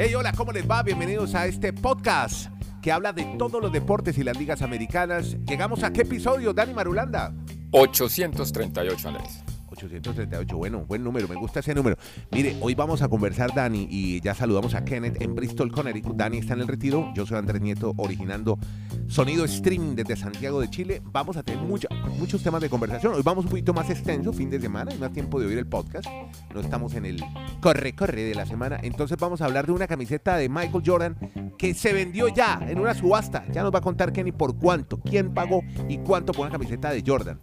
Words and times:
Hey, 0.00 0.14
hola, 0.14 0.32
¿cómo 0.32 0.52
les 0.52 0.68
va? 0.70 0.82
Bienvenidos 0.84 1.34
a 1.34 1.46
este 1.46 1.72
podcast 1.72 2.52
que 2.80 2.92
habla 2.92 3.12
de 3.12 3.24
todos 3.36 3.60
los 3.60 3.72
deportes 3.72 4.16
y 4.18 4.22
las 4.22 4.38
ligas 4.38 4.62
americanas. 4.62 5.36
Llegamos 5.44 5.82
a 5.82 5.92
qué 5.92 6.02
episodio, 6.02 6.52
Dani 6.52 6.74
Marulanda? 6.74 7.34
838, 7.72 9.08
Andrés. 9.08 9.44
838, 9.86 10.56
bueno, 10.56 10.84
buen 10.86 11.04
número, 11.04 11.28
me 11.28 11.36
gusta 11.36 11.60
ese 11.60 11.74
número. 11.74 11.96
Mire, 12.32 12.56
hoy 12.60 12.74
vamos 12.74 13.02
a 13.02 13.08
conversar, 13.08 13.54
Dani, 13.54 13.86
y 13.90 14.20
ya 14.20 14.34
saludamos 14.34 14.74
a 14.74 14.84
Kenneth 14.84 15.20
en 15.22 15.34
Bristol, 15.34 15.70
Connecticut. 15.70 16.16
Dani 16.16 16.38
está 16.38 16.54
en 16.54 16.60
el 16.60 16.68
retiro, 16.68 17.12
yo 17.14 17.24
soy 17.26 17.38
Andrés 17.38 17.62
Nieto, 17.62 17.94
originando 17.96 18.58
sonido 19.06 19.44
streaming 19.44 19.94
desde 19.94 20.16
Santiago 20.16 20.60
de 20.60 20.68
Chile. 20.68 21.00
Vamos 21.04 21.36
a 21.36 21.42
tener 21.42 21.62
muchos 21.62 22.42
temas 22.42 22.60
de 22.60 22.68
conversación. 22.68 23.14
Hoy 23.14 23.22
vamos 23.22 23.44
un 23.44 23.50
poquito 23.50 23.72
más 23.72 23.88
extenso, 23.90 24.32
fin 24.32 24.50
de 24.50 24.60
semana, 24.60 24.90
hay 24.92 24.98
más 24.98 25.12
tiempo 25.12 25.40
de 25.40 25.46
oír 25.46 25.58
el 25.58 25.66
podcast. 25.66 26.06
No 26.52 26.60
estamos 26.60 26.94
en 26.94 27.06
el 27.06 27.22
corre-corre 27.60 28.24
de 28.24 28.34
la 28.34 28.46
semana. 28.46 28.78
Entonces 28.82 29.16
vamos 29.18 29.40
a 29.40 29.44
hablar 29.44 29.66
de 29.66 29.72
una 29.72 29.86
camiseta 29.86 30.36
de 30.36 30.48
Michael 30.48 30.82
Jordan 30.84 31.16
que 31.56 31.74
se 31.74 31.92
vendió 31.92 32.28
ya 32.28 32.60
en 32.68 32.78
una 32.78 32.94
subasta. 32.94 33.44
Ya 33.52 33.62
nos 33.62 33.72
va 33.72 33.78
a 33.78 33.82
contar 33.82 34.12
Kenny 34.12 34.32
por 34.32 34.56
cuánto, 34.56 34.98
quién 34.98 35.32
pagó 35.32 35.62
y 35.88 35.98
cuánto 35.98 36.32
por 36.32 36.42
una 36.42 36.52
camiseta 36.52 36.90
de 36.90 37.02
Jordan. 37.06 37.40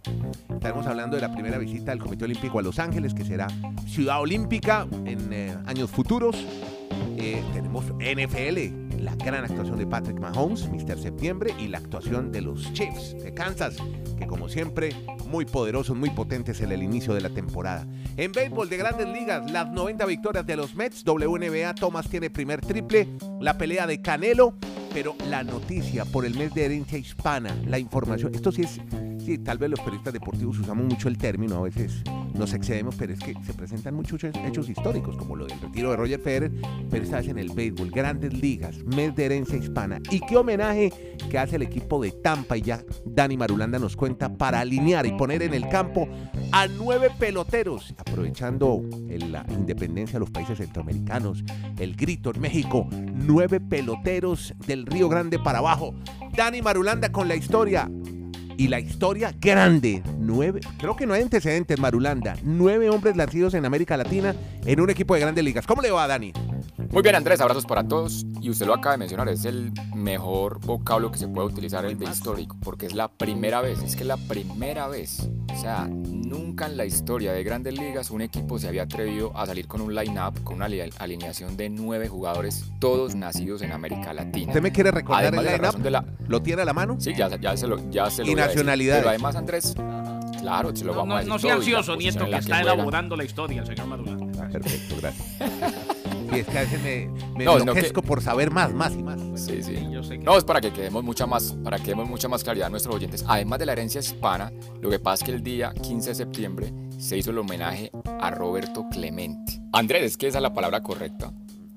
Estaremos 0.48 0.86
hablando 0.86 1.16
de 1.16 1.22
la 1.22 1.32
primera 1.32 1.58
visita 1.58 1.90
del 1.90 2.00
Comité 2.00 2.25
Olímpico 2.26 2.58
a 2.58 2.62
Los 2.62 2.78
Ángeles, 2.78 3.14
que 3.14 3.24
será 3.24 3.48
ciudad 3.86 4.20
olímpica 4.20 4.86
en 5.04 5.32
eh, 5.32 5.56
años 5.66 5.90
futuros. 5.90 6.36
Eh, 7.16 7.42
tenemos 7.54 7.84
NFL, 7.84 8.98
la 9.02 9.14
gran 9.14 9.44
actuación 9.44 9.78
de 9.78 9.86
Patrick 9.86 10.18
Mahomes, 10.18 10.68
Mr. 10.68 10.98
Septiembre, 10.98 11.54
y 11.58 11.68
la 11.68 11.78
actuación 11.78 12.32
de 12.32 12.42
los 12.42 12.72
Chiefs 12.72 13.16
de 13.22 13.32
Kansas, 13.32 13.76
que 14.18 14.26
como 14.26 14.48
siempre, 14.48 14.90
muy 15.28 15.44
poderosos, 15.44 15.96
muy 15.96 16.10
potentes 16.10 16.60
en 16.60 16.72
el 16.72 16.82
inicio 16.82 17.14
de 17.14 17.20
la 17.20 17.30
temporada. 17.30 17.86
En 18.16 18.32
béisbol 18.32 18.68
de 18.68 18.76
grandes 18.76 19.08
ligas, 19.08 19.50
las 19.50 19.70
90 19.70 20.04
victorias 20.06 20.46
de 20.46 20.56
los 20.56 20.74
Mets, 20.74 21.04
WNBA, 21.04 21.74
Thomas 21.74 22.08
tiene 22.08 22.28
primer 22.28 22.60
triple, 22.60 23.08
la 23.40 23.56
pelea 23.56 23.86
de 23.86 24.02
Canelo, 24.02 24.54
pero 24.92 25.14
la 25.28 25.44
noticia 25.44 26.04
por 26.04 26.26
el 26.26 26.34
mes 26.34 26.52
de 26.54 26.64
herencia 26.64 26.98
hispana, 26.98 27.56
la 27.66 27.78
información, 27.78 28.34
esto 28.34 28.50
sí 28.50 28.62
es 28.62 28.80
sí, 29.26 29.38
tal 29.38 29.58
vez 29.58 29.68
los 29.68 29.80
periodistas 29.80 30.12
deportivos 30.12 30.56
usamos 30.60 30.84
mucho 30.84 31.08
el 31.08 31.18
término, 31.18 31.56
a 31.56 31.62
veces 31.62 32.00
nos 32.34 32.54
excedemos, 32.54 32.94
pero 32.94 33.12
es 33.12 33.18
que 33.18 33.34
se 33.44 33.54
presentan 33.54 33.94
muchos 33.94 34.22
hechos 34.22 34.68
históricos, 34.68 35.16
como 35.16 35.34
lo 35.34 35.46
del 35.46 35.60
retiro 35.60 35.90
de 35.90 35.96
Roger 35.96 36.20
Federer, 36.20 36.52
pero 36.88 37.02
esta 37.02 37.16
vez 37.16 37.28
en 37.28 37.38
el 37.38 37.50
béisbol, 37.50 37.90
grandes 37.90 38.32
ligas, 38.32 38.84
mes 38.84 39.16
de 39.16 39.24
herencia 39.24 39.56
hispana. 39.56 40.00
¿Y 40.12 40.20
qué 40.20 40.36
homenaje 40.36 41.16
que 41.28 41.38
hace 41.38 41.56
el 41.56 41.62
equipo 41.62 42.00
de 42.00 42.12
Tampa? 42.12 42.56
Y 42.56 42.62
ya 42.62 42.84
Dani 43.04 43.36
Marulanda 43.36 43.80
nos 43.80 43.96
cuenta 43.96 44.32
para 44.32 44.60
alinear 44.60 45.06
y 45.06 45.12
poner 45.12 45.42
en 45.42 45.54
el 45.54 45.68
campo 45.68 46.08
a 46.52 46.68
nueve 46.68 47.10
peloteros, 47.18 47.94
aprovechando 47.98 48.84
la 49.08 49.44
independencia 49.48 50.14
de 50.14 50.20
los 50.20 50.30
países 50.30 50.58
centroamericanos, 50.58 51.42
el 51.80 51.96
grito 51.96 52.32
en 52.32 52.40
México, 52.40 52.86
nueve 52.92 53.58
peloteros 53.58 54.54
del 54.68 54.86
Río 54.86 55.08
Grande 55.08 55.40
para 55.40 55.58
abajo. 55.58 55.94
Dani 56.36 56.62
Marulanda 56.62 57.10
con 57.10 57.26
la 57.26 57.34
historia 57.34 57.90
y 58.56 58.68
la 58.68 58.80
historia 58.80 59.34
grande. 59.38 60.02
Nueve, 60.18 60.60
creo 60.78 60.96
que 60.96 61.06
no 61.06 61.14
hay 61.14 61.22
antecedentes, 61.22 61.78
Marulanda. 61.78 62.36
Nueve 62.42 62.88
hombres 62.90 63.16
nacidos 63.16 63.54
en 63.54 63.64
América 63.64 63.96
Latina 63.96 64.34
en 64.64 64.80
un 64.80 64.90
equipo 64.90 65.14
de 65.14 65.20
grandes 65.20 65.44
ligas. 65.44 65.66
¿Cómo 65.66 65.82
le 65.82 65.90
va, 65.90 66.06
Dani? 66.06 66.32
Muy 66.90 67.02
bien, 67.02 67.14
Andrés, 67.14 67.40
abrazos 67.40 67.66
para 67.66 67.86
todos. 67.86 68.24
Y 68.40 68.50
usted 68.50 68.66
lo 68.66 68.74
acaba 68.74 68.92
de 68.92 68.98
mencionar, 68.98 69.28
es 69.28 69.44
el 69.44 69.72
mejor 69.94 70.60
vocablo 70.60 71.10
que 71.10 71.18
se 71.18 71.28
puede 71.28 71.48
utilizar, 71.48 71.84
el 71.84 71.98
de 71.98 72.06
histórico, 72.06 72.56
porque 72.62 72.86
es 72.86 72.94
la 72.94 73.08
primera 73.08 73.60
vez, 73.60 73.82
es 73.82 73.96
que 73.96 74.02
es 74.02 74.06
la 74.06 74.16
primera 74.16 74.88
vez. 74.88 75.28
O 75.52 75.60
sea, 75.60 75.88
nunca 75.88 76.45
en 76.64 76.76
la 76.78 76.86
historia 76.86 77.32
de 77.32 77.44
grandes 77.44 77.78
ligas 77.78 78.10
un 78.10 78.22
equipo 78.22 78.58
se 78.58 78.68
había 78.68 78.84
atrevido 78.84 79.36
a 79.36 79.44
salir 79.44 79.66
con 79.68 79.82
un 79.82 79.94
line-up, 79.94 80.42
con 80.42 80.56
una 80.56 80.66
alineación 80.98 81.56
de 81.56 81.68
nueve 81.68 82.08
jugadores, 82.08 82.72
todos 82.78 83.14
nacidos 83.14 83.60
en 83.60 83.72
América 83.72 84.14
Latina. 84.14 84.48
¿Usted 84.48 84.62
me 84.62 84.72
quiere 84.72 84.90
recordar 84.90 85.34
el 85.34 85.44
line-up? 85.44 86.06
¿Lo 86.26 86.40
tiene 86.40 86.62
a 86.62 86.64
la 86.64 86.72
mano? 86.72 86.96
Sí, 86.98 87.14
ya, 87.14 87.28
ya 87.36 87.56
se 87.56 87.66
lo, 87.66 87.90
ya 87.90 88.08
se 88.10 88.24
lo 88.24 88.30
Y 88.30 88.34
nacionalidad. 88.34 88.98
Pero 88.98 89.10
además, 89.10 89.36
Andrés, 89.36 89.74
claro, 90.40 90.74
se 90.74 90.84
lo 90.84 90.94
vamos 90.94 91.14
a 91.14 91.18
decir. 91.18 91.32
No 91.32 91.38
sea 91.38 91.54
ansioso, 91.54 91.94
Nieto, 91.94 92.24
que, 92.24 92.36
está 92.36 92.62
elaborando 92.62 93.16
la 93.16 93.24
historia, 93.24 93.64
señor 93.66 93.86
Maduro. 93.86 94.16
Ah, 94.40 94.48
perfecto, 94.50 94.96
gracias. 94.98 95.26
Y 96.36 96.40
es 96.40 96.46
que 96.46 96.58
a 96.58 96.62
veces 96.62 96.82
me, 96.82 97.08
me 97.36 97.44
no, 97.44 97.58
enloquezco 97.58 98.02
por 98.02 98.22
saber 98.22 98.50
más, 98.50 98.72
más 98.72 98.94
y 98.94 99.02
más. 99.02 99.20
Sí, 99.34 99.62
sí. 99.62 99.76
No, 100.22 100.36
es 100.36 100.44
para 100.44 100.60
que 100.60 100.72
quedemos 100.72 101.02
mucha 101.02 101.26
más, 101.26 101.56
para 101.64 101.78
que 101.78 101.86
demos 101.86 102.08
mucha 102.08 102.28
más 102.28 102.44
claridad 102.44 102.66
a 102.66 102.70
nuestros 102.70 102.94
oyentes. 102.94 103.24
Además 103.26 103.58
de 103.58 103.66
la 103.66 103.72
herencia 103.72 104.00
hispana, 104.00 104.52
lo 104.80 104.90
que 104.90 104.98
pasa 104.98 105.24
es 105.24 105.30
que 105.30 105.36
el 105.36 105.42
día 105.42 105.72
15 105.72 106.10
de 106.10 106.14
septiembre 106.14 106.72
se 106.98 107.16
hizo 107.16 107.30
el 107.30 107.38
homenaje 107.38 107.90
a 108.20 108.30
Roberto 108.30 108.86
Clemente. 108.90 109.60
Andrés, 109.72 110.02
es 110.02 110.16
que 110.16 110.28
esa 110.28 110.38
es 110.38 110.42
la 110.42 110.52
palabra 110.52 110.82
correcta 110.82 111.32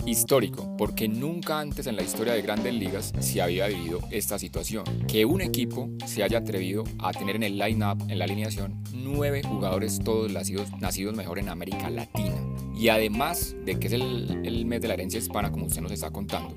histórico, 0.05 0.75
porque 0.77 1.07
nunca 1.07 1.59
antes 1.59 1.87
en 1.87 1.95
la 1.95 2.01
historia 2.01 2.33
de 2.33 2.41
grandes 2.41 2.73
ligas 2.73 3.13
se 3.19 3.41
había 3.41 3.67
vivido 3.67 3.99
esta 4.11 4.39
situación. 4.39 4.83
Que 5.07 5.25
un 5.25 5.41
equipo 5.41 5.89
se 6.05 6.23
haya 6.23 6.39
atrevido 6.39 6.83
a 6.99 7.11
tener 7.11 7.35
en 7.35 7.43
el 7.43 7.57
line-up, 7.57 8.05
en 8.07 8.19
la 8.19 8.25
alineación, 8.25 8.81
nueve 8.93 9.41
jugadores 9.43 9.99
todos 9.99 10.31
nacidos, 10.31 10.71
nacidos 10.79 11.15
mejor 11.15 11.39
en 11.39 11.49
América 11.49 11.89
Latina. 11.89 12.35
Y 12.79 12.87
además 12.87 13.57
de 13.65 13.77
que 13.77 13.87
es 13.87 13.93
el, 13.93 14.65
mes 14.65 14.79
de 14.79 14.87
la 14.87 14.93
herencia 14.93 15.17
hispana, 15.17 15.51
como 15.51 15.65
usted 15.65 15.81
nos 15.81 15.91
está 15.91 16.11
contando, 16.11 16.55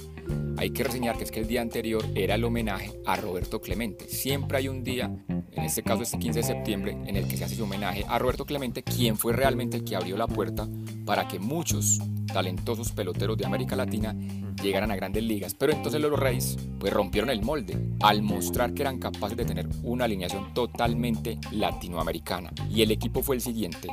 hay 0.56 0.70
que 0.70 0.84
reseñar 0.84 1.18
que 1.18 1.24
es 1.24 1.32
que 1.32 1.40
el 1.40 1.48
día 1.48 1.62
anterior 1.62 2.04
era 2.14 2.36
el 2.36 2.44
homenaje 2.44 2.92
a 3.04 3.16
Roberto 3.16 3.60
Clemente. 3.60 4.06
Siempre 4.06 4.58
hay 4.58 4.68
un 4.68 4.84
día, 4.84 5.12
en 5.28 5.64
este 5.64 5.82
caso 5.82 6.04
este 6.04 6.20
15 6.20 6.38
de 6.38 6.44
septiembre, 6.44 6.96
en 7.06 7.16
el 7.16 7.26
que 7.26 7.36
se 7.36 7.42
hace 7.42 7.54
ese 7.54 7.62
homenaje 7.64 8.04
a 8.06 8.20
Roberto 8.20 8.44
Clemente, 8.44 8.84
quien 8.84 9.16
fue 9.16 9.32
realmente 9.32 9.78
el 9.78 9.84
que 9.84 9.96
abrió 9.96 10.16
la 10.16 10.28
puerta 10.28 10.68
para 11.04 11.26
que 11.26 11.40
muchos 11.40 11.98
talentosos 12.32 12.92
peloteros 12.92 13.36
de 13.36 13.44
América 13.44 13.74
Latina 13.74 14.14
llegaran 14.62 14.92
a 14.92 14.96
grandes 14.96 15.24
ligas. 15.24 15.54
Pero 15.54 15.72
entonces 15.72 16.00
los 16.00 16.16
Reyes 16.16 16.56
pues 16.78 16.92
rompieron 16.92 17.30
el 17.30 17.42
molde 17.42 17.76
al 18.00 18.22
mostrar 18.22 18.74
que 18.74 18.82
eran 18.82 19.00
capaces 19.00 19.36
de 19.36 19.44
tener 19.44 19.68
una 19.82 20.04
alineación 20.04 20.54
totalmente 20.54 21.40
latinoamericana. 21.50 22.52
Y 22.70 22.82
el 22.82 22.92
equipo 22.92 23.24
fue 23.24 23.34
el 23.34 23.42
siguiente. 23.42 23.88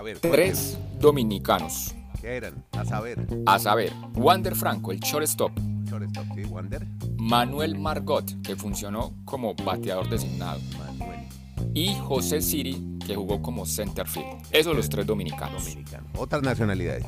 A 0.00 0.02
ver, 0.02 0.18
Tres 0.18 0.78
dominicanos. 0.98 1.94
¿Qué 2.22 2.34
eran? 2.38 2.64
A 2.72 2.86
saber. 2.86 3.18
A 3.44 3.58
saber, 3.58 3.92
Wander 4.14 4.56
Franco, 4.56 4.92
el 4.92 5.00
shortstop. 5.00 5.52
Shortstop, 5.84 6.24
sí, 6.34 6.44
Wander. 6.44 6.86
Manuel 7.18 7.78
Margot, 7.78 8.24
que 8.40 8.56
funcionó 8.56 9.12
como 9.26 9.54
bateador 9.54 10.08
designado. 10.08 10.58
Manuel. 10.78 11.20
Y 11.74 11.94
José 11.96 12.40
Siri, 12.40 12.96
que 13.06 13.14
jugó 13.14 13.42
como 13.42 13.66
center 13.66 14.08
field. 14.08 14.40
Esos 14.52 14.74
los 14.74 14.88
tres 14.88 15.04
dominicanos. 15.04 15.64
Dominicanos. 15.64 16.10
Otras 16.16 16.42
nacionalidades. 16.42 17.04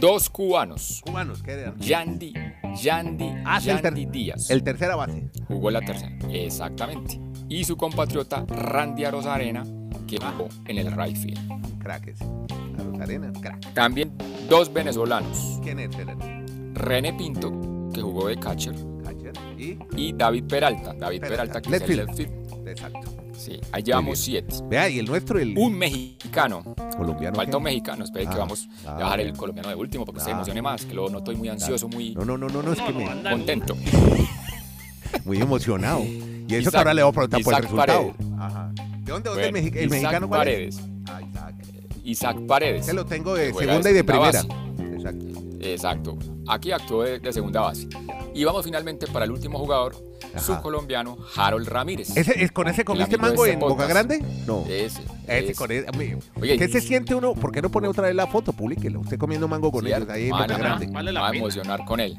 Dos 0.00 0.28
cubanos. 0.28 1.02
¿Cubanos 1.06 1.40
qué 1.40 1.52
eran? 1.52 1.78
Yandy, 1.78 2.34
Yandy, 2.82 3.30
ah, 3.44 3.60
Yandy 3.60 4.06
Díaz. 4.06 4.50
El 4.50 4.64
tercera 4.64 4.96
base. 4.96 5.30
Jugó 5.46 5.70
la 5.70 5.82
tercera, 5.82 6.18
exactamente. 6.32 7.20
Y 7.48 7.62
su 7.62 7.76
compatriota 7.76 8.44
Randy 8.44 9.04
Arozarena, 9.04 9.62
que 10.08 10.18
ah. 10.20 10.34
jugó 10.36 10.48
en 10.66 10.78
el 10.78 10.90
right 10.96 11.16
field. 11.16 11.73
Crack 11.84 12.08
ese. 12.08 12.24
Arozarena, 12.78 13.30
crack. 13.40 13.74
También 13.74 14.16
dos 14.48 14.72
venezolanos. 14.72 15.60
¿Quién 15.62 15.80
es? 15.80 15.90
René 16.72 17.12
Pinto, 17.12 17.52
que 17.92 18.00
jugó 18.00 18.28
de 18.28 18.38
catcher. 18.38 18.74
Catcher. 19.04 19.32
¿Y? 19.58 19.78
Y 19.94 20.12
David 20.14 20.44
Peralta. 20.44 20.94
David 20.94 21.20
Peralta, 21.20 21.60
que 21.60 21.76
es 21.76 21.82
el 21.82 21.96
left 21.98 22.16
field. 22.16 22.68
Exacto. 22.68 23.00
Sí, 23.36 23.60
ahí 23.70 23.82
llevamos 23.82 24.18
siete. 24.18 24.54
Vea, 24.64 24.88
y 24.88 24.98
el 24.98 25.04
nuestro, 25.04 25.38
el. 25.38 25.58
Un 25.58 25.76
mexicano. 25.76 26.74
Colombiano. 26.96 27.36
Falta 27.36 27.58
un 27.58 27.64
mexicano. 27.64 28.04
Espera 28.04 28.30
que 28.30 28.36
ah, 28.36 28.38
vamos 28.38 28.66
a 28.86 28.96
dejar 28.96 29.20
el 29.20 29.36
colombiano 29.36 29.68
de 29.68 29.74
último 29.74 30.06
porque 30.06 30.20
se 30.22 30.30
ah. 30.30 30.34
emocione 30.34 30.62
más. 30.62 30.86
Que 30.86 30.94
luego 30.94 31.10
no 31.10 31.18
estoy 31.18 31.36
muy 31.36 31.50
ansioso, 31.50 31.86
muy. 31.88 32.14
No, 32.14 32.24
no, 32.24 32.38
no, 32.38 32.48
no, 32.48 32.62
no 32.62 32.72
es 32.72 32.80
que 32.80 32.92
me. 32.94 33.22
Contento. 33.22 33.76
muy 35.26 35.38
emocionado. 35.38 36.02
Y 36.02 36.54
eso 36.54 36.70
que 36.70 36.76
ahora 36.78 36.94
le 36.94 37.02
voy 37.02 37.10
a 37.10 37.12
preguntar 37.12 37.42
por 37.42 37.54
el 37.54 37.62
resultado. 37.62 38.14
Ajá. 38.38 38.72
¿De 38.74 39.12
dónde, 39.12 39.28
dónde 39.28 39.48
el, 39.48 39.76
el 39.76 39.90
mexicano 39.90 40.28
cuál 40.28 40.40
Paredes. 40.40 40.80
Ah, 41.06 41.20
Isaac. 41.20 41.63
Isaac 42.04 42.38
Paredes. 42.46 42.86
Se 42.86 42.92
lo 42.92 43.04
tengo 43.04 43.34
de 43.34 43.52
segunda 43.52 43.90
y 43.90 43.94
de 43.94 44.04
primera. 44.04 44.40
Exacto. 44.40 45.26
Exacto. 45.60 46.18
Aquí 46.48 46.72
actuó 46.72 47.02
de, 47.02 47.32
segunda 47.32 47.60
base. 47.60 47.88
Y 48.34 48.44
vamos 48.44 48.64
finalmente 48.64 49.06
para 49.06 49.24
el 49.24 49.30
último 49.30 49.58
jugador, 49.58 49.96
su 50.38 50.60
colombiano 50.60 51.16
Harold 51.36 51.68
Ramírez. 51.68 52.16
¿Ese, 52.16 52.42
es 52.42 52.52
¿Con 52.52 52.68
ese 52.68 52.84
comiste 52.84 53.16
mango 53.16 53.46
en 53.46 53.58
Boca 53.58 53.86
Grande? 53.86 54.22
No. 54.46 54.64
Ese. 54.68 55.02
ese, 55.26 55.54
Con 55.54 55.70
ese 55.70 55.86
Oye, 56.40 56.58
¿Qué 56.58 56.68
se 56.68 56.80
siente 56.80 57.14
uno? 57.14 57.34
¿Por 57.34 57.52
qué 57.52 57.62
no 57.62 57.70
pone 57.70 57.88
otra 57.88 58.06
vez 58.06 58.14
la 58.14 58.26
foto? 58.26 58.52
Publíquelo. 58.52 59.00
Usted 59.00 59.18
comiendo 59.18 59.48
mango 59.48 59.70
con 59.70 59.86
ellos 59.86 60.08
ahí 60.08 60.24
en 60.24 60.30
Boca 60.30 60.58
Grande. 60.58 60.86
Vale 60.86 61.12
va 61.12 61.28
a 61.28 61.32
emocionar 61.32 61.84
con 61.84 62.00
él. 62.00 62.16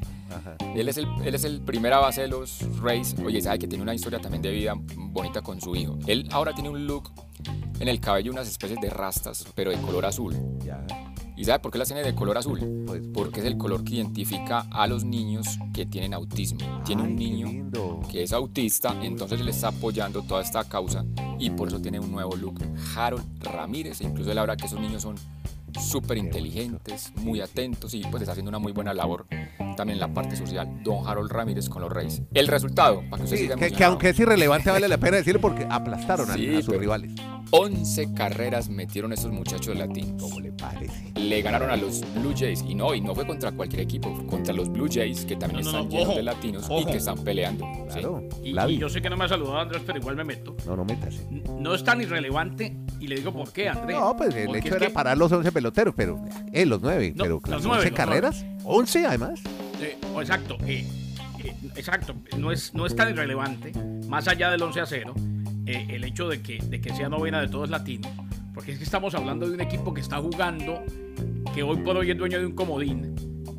Él 0.74 0.88
es, 0.88 0.98
el, 0.98 1.06
él 1.24 1.34
es 1.34 1.44
el 1.44 1.60
primera 1.60 1.98
base 1.98 2.22
de 2.22 2.28
los 2.28 2.60
Rays. 2.80 3.14
Oye, 3.24 3.40
sabe 3.40 3.58
que 3.58 3.68
tiene 3.68 3.82
una 3.82 3.94
historia 3.94 4.18
también 4.18 4.42
de 4.42 4.50
vida 4.50 4.74
bonita 4.76 5.40
con 5.40 5.60
su 5.60 5.74
hijo. 5.74 5.98
Él 6.06 6.28
ahora 6.32 6.52
tiene 6.52 6.68
un 6.68 6.86
look 6.86 7.10
en 7.80 7.88
el 7.88 8.00
cabello, 8.00 8.32
unas 8.32 8.48
especies 8.48 8.80
de 8.80 8.90
rastas, 8.90 9.46
pero 9.54 9.70
de 9.70 9.76
color 9.78 10.04
azul. 10.06 10.34
Ya. 10.64 10.84
¿Y 11.36 11.44
sabe 11.44 11.58
por 11.58 11.70
qué 11.70 11.78
las 11.78 11.88
tiene 11.88 12.02
de 12.02 12.14
color 12.14 12.38
azul? 12.38 12.84
Pues 12.86 13.02
porque 13.12 13.40
es 13.40 13.46
el 13.46 13.58
color 13.58 13.84
que 13.84 13.96
identifica 13.96 14.66
a 14.70 14.86
los 14.86 15.04
niños 15.04 15.58
que 15.74 15.84
tienen 15.84 16.14
autismo. 16.14 16.82
Tiene 16.84 17.02
un 17.02 17.14
niño 17.14 17.70
que 18.10 18.22
es 18.22 18.32
autista, 18.32 18.96
entonces 19.02 19.42
le 19.42 19.50
está 19.50 19.68
apoyando 19.68 20.22
toda 20.22 20.40
esta 20.40 20.64
causa 20.64 21.04
y 21.38 21.50
por 21.50 21.68
eso 21.68 21.78
tiene 21.80 22.00
un 22.00 22.10
nuevo 22.10 22.34
look. 22.36 22.60
Harold 22.96 23.24
Ramírez, 23.40 24.00
incluso 24.00 24.32
él 24.32 24.38
habla 24.38 24.56
que 24.56 24.64
esos 24.64 24.80
niños 24.80 25.02
son 25.02 25.16
súper 25.80 26.18
inteligentes, 26.18 27.12
muy 27.16 27.40
atentos 27.40 27.94
y 27.94 28.02
pues 28.02 28.22
está 28.22 28.32
haciendo 28.32 28.50
una 28.50 28.58
muy 28.58 28.72
buena 28.72 28.94
labor 28.94 29.26
también 29.76 29.96
en 29.96 30.00
la 30.00 30.12
parte 30.12 30.36
social. 30.36 30.82
Don 30.82 31.06
Harold 31.06 31.30
Ramírez 31.30 31.68
con 31.68 31.82
los 31.82 31.92
Reyes. 31.92 32.22
El 32.34 32.48
resultado, 32.48 33.02
para 33.10 33.24
que 33.24 33.34
usted 33.34 33.54
que, 33.56 33.70
que, 33.70 33.84
aunque 33.84 34.08
es 34.10 34.18
irrelevante 34.18 34.70
vale 34.70 34.88
la 34.88 34.98
pena 34.98 35.18
decirlo 35.18 35.40
porque 35.40 35.66
aplastaron 35.68 36.30
a, 36.30 36.34
sus 36.34 36.76
rivales. 36.76 37.12
11 37.50 38.12
carreras 38.14 38.68
metieron 38.68 39.12
esos 39.12 39.30
muchachos 39.30 39.76
latinos. 39.76 40.20
¿Cómo 40.20 40.40
le 40.40 40.50
parece? 40.52 41.12
Le 41.14 41.42
ganaron 41.42 41.70
a 41.70 41.76
los 41.76 42.02
Blue 42.14 42.34
Jays 42.36 42.64
y 42.66 42.74
no, 42.74 42.92
y 42.94 43.00
no 43.00 43.14
fue 43.14 43.24
contra 43.26 43.52
cualquier 43.52 43.82
equipo, 43.82 44.12
contra 44.26 44.52
los 44.52 44.68
Blue 44.68 44.88
Jays 44.92 45.24
que 45.24 45.36
también 45.36 45.64
están 45.64 45.88
llenos 45.88 46.16
de 46.16 46.22
latinos 46.22 46.66
y 46.68 46.84
que 46.86 46.96
están 46.96 47.18
peleando. 47.18 47.66
Claro, 47.92 48.24
y, 48.42 48.78
yo 48.78 48.88
sé 48.88 49.00
que 49.00 49.08
no 49.08 49.16
me 49.16 49.26
ha 49.26 49.28
saludado 49.28 49.58
Andrés, 49.58 49.82
pero 49.86 49.98
igual 49.98 50.16
me 50.16 50.24
meto. 50.24 50.56
No, 50.66 50.76
no 50.76 50.84
métase. 50.84 51.24
No 51.30 51.74
es 51.74 51.84
tan 51.84 52.00
irrelevante 52.00 52.76
y 53.00 53.06
le 53.08 53.16
digo 53.16 53.32
por 53.32 53.52
qué, 53.52 53.68
Andrés. 53.68 53.96
No, 53.96 54.16
pues 54.16 54.34
el 54.34 54.54
hecho 54.54 54.76
era 54.76 54.90
parar 54.90 55.16
los 55.18 55.30
11 55.30 55.52
peloteros, 55.52 55.94
pero 55.96 56.22
eh, 56.52 56.66
los 56.66 56.80
9, 56.80 57.14
pero 57.16 57.40
los 57.46 57.64
11 57.64 57.92
carreras, 57.92 58.44
11 58.64 59.06
además. 59.06 59.40
Eh, 59.80 59.96
exacto, 60.18 60.56
eh, 60.66 60.86
eh, 61.44 61.54
exacto, 61.76 62.14
no 62.36 62.50
es, 62.50 62.74
no 62.74 62.86
es 62.86 62.96
tan 62.96 63.10
irrelevante, 63.10 63.72
más 64.08 64.26
allá 64.28 64.50
del 64.50 64.62
11 64.62 64.80
a 64.80 64.86
0 64.86 65.14
eh, 65.66 65.86
el 65.90 66.04
hecho 66.04 66.28
de 66.28 66.40
que, 66.40 66.58
de 66.58 66.80
que 66.80 66.94
sea 66.94 67.08
novena 67.08 67.40
de 67.40 67.48
todos 67.48 67.68
latinos, 67.70 68.10
porque 68.54 68.72
es 68.72 68.78
que 68.78 68.84
estamos 68.84 69.14
hablando 69.14 69.48
de 69.48 69.54
un 69.54 69.60
equipo 69.60 69.92
que 69.92 70.00
está 70.00 70.18
jugando, 70.18 70.82
que 71.54 71.62
hoy 71.62 71.78
por 71.78 71.96
hoy 71.96 72.10
es 72.12 72.16
dueño 72.16 72.38
de 72.38 72.46
un 72.46 72.54
comodín, 72.54 73.14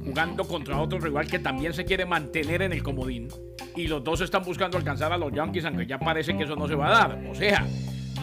jugando 0.05 0.45
contra 0.45 0.79
otro 0.79 0.99
rival 0.99 1.27
que 1.27 1.39
también 1.39 1.73
se 1.73 1.83
quiere 1.83 2.05
mantener 2.05 2.61
en 2.61 2.71
el 2.71 2.81
comodín, 2.81 3.27
y 3.75 3.87
los 3.87 4.03
dos 4.03 4.21
están 4.21 4.43
buscando 4.43 4.77
alcanzar 4.77 5.11
a 5.11 5.17
los 5.17 5.33
Yankees, 5.33 5.65
aunque 5.65 5.85
ya 5.85 5.99
parece 5.99 6.35
que 6.35 6.45
eso 6.45 6.55
no 6.55 6.67
se 6.67 6.75
va 6.75 6.87
a 6.87 6.91
dar. 6.91 7.19
O 7.29 7.35
sea, 7.35 7.67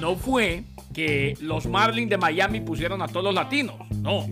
no 0.00 0.16
fue 0.16 0.64
que 0.92 1.36
los 1.40 1.66
Marlins 1.66 2.10
de 2.10 2.18
Miami 2.18 2.60
pusieron 2.60 3.02
a 3.02 3.08
todos 3.08 3.24
los 3.24 3.34
latinos, 3.34 3.76
no. 3.96 4.26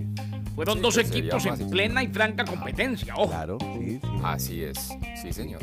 Fueron 0.55 0.83
dos 0.83 0.99
equipos 0.99 1.47
en 1.47 1.71
plena 1.71 2.03
y 2.03 2.09
franca 2.09 2.45
competencia, 2.45 3.15
ojo. 3.17 3.31
Claro, 3.31 3.59
sí, 3.79 3.99
sí. 4.01 4.09
Así 4.23 4.63
es, 4.63 4.91
sí, 5.21 5.33
señor 5.33 5.61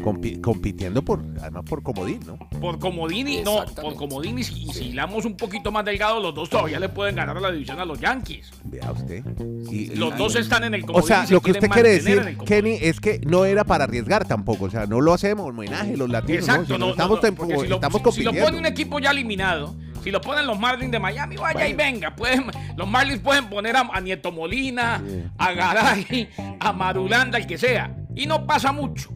compitiendo 0.00 1.02
por, 1.02 1.24
además 1.40 1.64
por 1.68 1.82
comodín, 1.82 2.20
¿no? 2.26 2.38
Por 2.60 2.78
comodín 2.78 3.28
y 3.28 3.42
no, 3.42 3.64
por 3.66 3.94
comodín 3.94 4.38
y, 4.38 4.44
si, 4.44 4.66
si 4.72 4.84
hilamos 4.86 5.24
un 5.24 5.36
poquito 5.36 5.70
más 5.70 5.84
delgado, 5.84 6.20
los 6.20 6.34
dos 6.34 6.48
todavía 6.48 6.78
le 6.78 6.88
pueden 6.88 7.16
ganar 7.16 7.40
la 7.40 7.50
división 7.50 7.78
a 7.80 7.84
los 7.84 8.00
Yankees. 8.00 8.50
Vea 8.64 8.92
usted. 8.92 9.24
Y, 9.70 9.94
los 9.96 10.16
dos 10.16 10.36
están 10.36 10.64
en 10.64 10.74
el 10.74 10.82
comodín. 10.82 11.04
O 11.04 11.06
sea, 11.06 11.26
lo 11.28 11.40
que 11.40 11.52
usted 11.52 11.68
quiere 11.68 11.90
decir, 11.90 12.38
Kenny, 12.46 12.78
es 12.80 13.00
que 13.00 13.20
no 13.26 13.44
era 13.44 13.64
para 13.64 13.84
arriesgar 13.84 14.26
tampoco. 14.26 14.66
O 14.66 14.70
sea, 14.70 14.86
no 14.86 15.00
lo 15.00 15.12
hacemos 15.12 15.48
homenaje 15.48 15.96
los 15.96 16.08
latinos. 16.08 16.48
Exacto, 16.48 16.78
no, 16.78 16.90
estamos, 16.90 17.20
si 17.20 17.68
lo, 17.68 17.74
estamos 17.76 18.02
compitiendo. 18.02 18.32
Si 18.32 18.38
lo 18.38 18.44
pone 18.44 18.58
un 18.58 18.66
equipo 18.66 18.98
ya 18.98 19.10
eliminado, 19.10 19.76
si 20.02 20.10
lo 20.10 20.20
ponen 20.20 20.46
los 20.46 20.58
Marlins 20.58 20.92
de 20.92 20.98
Miami, 20.98 21.36
vaya 21.36 21.68
y 21.68 21.74
venga. 21.74 22.14
Pueden, 22.14 22.44
los 22.76 22.88
Marlins 22.88 23.20
pueden 23.20 23.48
poner 23.48 23.76
a, 23.76 24.00
Nieto 24.00 24.32
Molina, 24.32 25.02
a 25.38 25.52
Garay, 25.52 26.28
a 26.58 26.72
Marulanda, 26.72 27.38
el 27.38 27.46
que 27.46 27.58
sea. 27.58 27.96
Y 28.14 28.26
no 28.26 28.46
pasa 28.46 28.72
mucho 28.72 29.10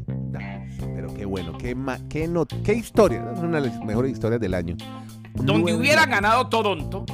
bueno, 1.35 1.59
qué, 1.59 1.77
qué, 2.09 2.29
no, 2.29 2.47
qué 2.47 2.75
historia, 2.75 3.29
es 3.35 3.41
una 3.41 3.61
de 3.61 3.67
las 3.67 3.85
mejores 3.85 4.13
historias 4.13 4.41
del 4.41 4.55
año. 4.55 4.77
Donde 5.35 5.75
hubiera 5.75 6.07
ganado 6.07 6.47
Toronto, 6.47 7.05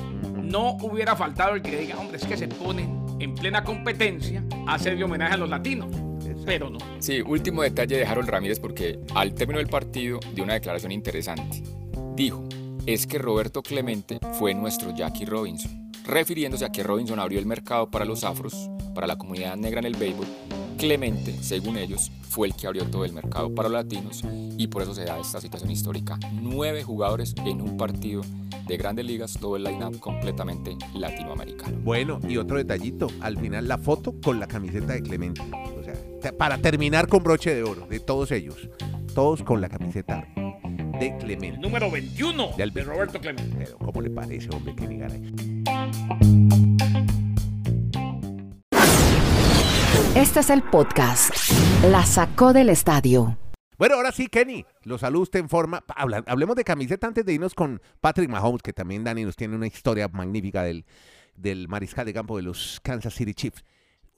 no 0.43 0.73
hubiera 0.83 1.17
faltado 1.17 1.55
el 1.55 1.63
que 1.63 1.75
diga, 1.75 1.99
hombre, 1.99 2.19
es 2.19 2.27
que 2.27 2.37
se 2.37 2.47
ponen 2.47 3.03
en 3.19 3.35
plena 3.35 3.65
competencia 3.65 4.45
a 4.67 4.75
hacerle 4.75 5.05
homenaje 5.05 5.33
a 5.33 5.37
los 5.39 5.49
latinos. 5.49 5.89
Pero 6.45 6.69
no. 6.69 6.77
Sí, 6.99 7.23
último 7.23 7.63
detalle 7.63 7.97
de 7.97 8.05
Harold 8.05 8.29
Ramírez 8.29 8.61
porque 8.61 9.01
al 9.15 9.33
término 9.33 9.59
del 9.59 9.69
partido 9.69 10.21
dio 10.35 10.45
una 10.45 10.53
declaración 10.53 10.93
interesante. 10.93 11.63
Dijo, 12.15 12.47
es 12.85 13.07
que 13.07 13.17
Roberto 13.17 13.63
Clemente 13.63 14.21
fue 14.39 14.53
nuestro 14.53 14.95
Jackie 14.95 15.25
Robinson, 15.25 15.91
refiriéndose 16.05 16.67
a 16.67 16.73
que 16.73 16.83
Robinson 16.83 17.21
abrió 17.21 17.39
el 17.39 17.47
mercado 17.47 17.91
para 17.91 18.05
los 18.05 18.23
afros, 18.23 18.69
para 18.95 19.07
la 19.07 19.17
comunidad 19.17 19.57
negra 19.57 19.81
en 19.81 19.87
el 19.87 19.97
béisbol, 19.97 20.27
Clemente, 20.81 21.35
según 21.43 21.77
ellos, 21.77 22.11
fue 22.23 22.49
el 22.49 22.55
que 22.55 22.67
abrió 22.67 22.87
todo 22.87 23.05
el 23.05 23.13
mercado 23.13 23.55
para 23.55 23.69
los 23.69 23.85
latinos 23.85 24.25
y 24.57 24.67
por 24.69 24.81
eso 24.81 24.95
se 24.95 25.05
da 25.05 25.21
esta 25.21 25.39
situación 25.39 25.71
histórica. 25.71 26.19
Nueve 26.41 26.83
jugadores 26.83 27.35
en 27.45 27.61
un 27.61 27.77
partido 27.77 28.23
de 28.67 28.77
grandes 28.79 29.05
ligas, 29.05 29.35
todo 29.39 29.57
el 29.57 29.65
line-up 29.65 30.01
completamente 30.01 30.79
latinoamericano. 30.95 31.77
Bueno, 31.83 32.19
y 32.27 32.39
otro 32.39 32.57
detallito, 32.57 33.09
al 33.21 33.39
final 33.39 33.69
la 33.69 33.77
foto 33.77 34.15
con 34.25 34.41
la 34.41 34.49
camiseta 34.49 34.95
de 34.95 35.03
Clemente. 35.03 35.43
O 35.79 35.83
sea, 35.83 36.33
para 36.33 36.57
terminar 36.57 37.09
con 37.09 37.23
broche 37.23 37.55
de 37.55 37.63
oro, 37.63 37.87
de 37.87 38.01
todos 38.01 38.33
ellos. 38.33 38.57
Todos 39.15 39.43
con 39.43 39.61
la 39.61 39.69
camiseta 39.69 40.27
de 40.99 41.15
Clemente. 41.19 41.59
número 41.59 41.91
21 41.91 42.53
de, 42.57 42.85
Roberto 42.85 43.21
Clemente. 43.21 43.55
Pero, 43.59 43.77
¿cómo 43.77 44.01
le 44.01 44.09
parece, 44.09 44.49
hombre, 44.51 44.75
que 44.75 44.87
Este 50.21 50.41
es 50.41 50.51
el 50.51 50.63
podcast. 50.63 51.33
La 51.85 52.05
sacó 52.05 52.53
del 52.53 52.69
estadio. 52.69 53.39
Bueno, 53.79 53.95
ahora 53.95 54.13
sí, 54.13 54.27
Kenny, 54.27 54.67
los 54.83 55.01
saludos 55.01 55.31
en 55.33 55.49
forma. 55.49 55.83
hablemos 56.27 56.57
de 56.57 56.63
camiseta 56.63 57.07
antes 57.07 57.25
de 57.25 57.33
irnos 57.33 57.55
con 57.55 57.81
Patrick 58.03 58.29
Mahomes, 58.29 58.61
que 58.61 58.75
también 58.75 59.03
Dani 59.03 59.25
nos 59.25 59.35
tiene 59.35 59.57
una 59.57 59.67
historia 59.67 60.09
magnífica 60.09 60.63
del, 60.63 60.85
del 61.37 61.69
mariscal 61.69 62.05
de 62.05 62.13
campo 62.13 62.37
de 62.37 62.43
los 62.43 62.81
Kansas 62.83 63.15
City 63.15 63.33
Chiefs. 63.33 63.65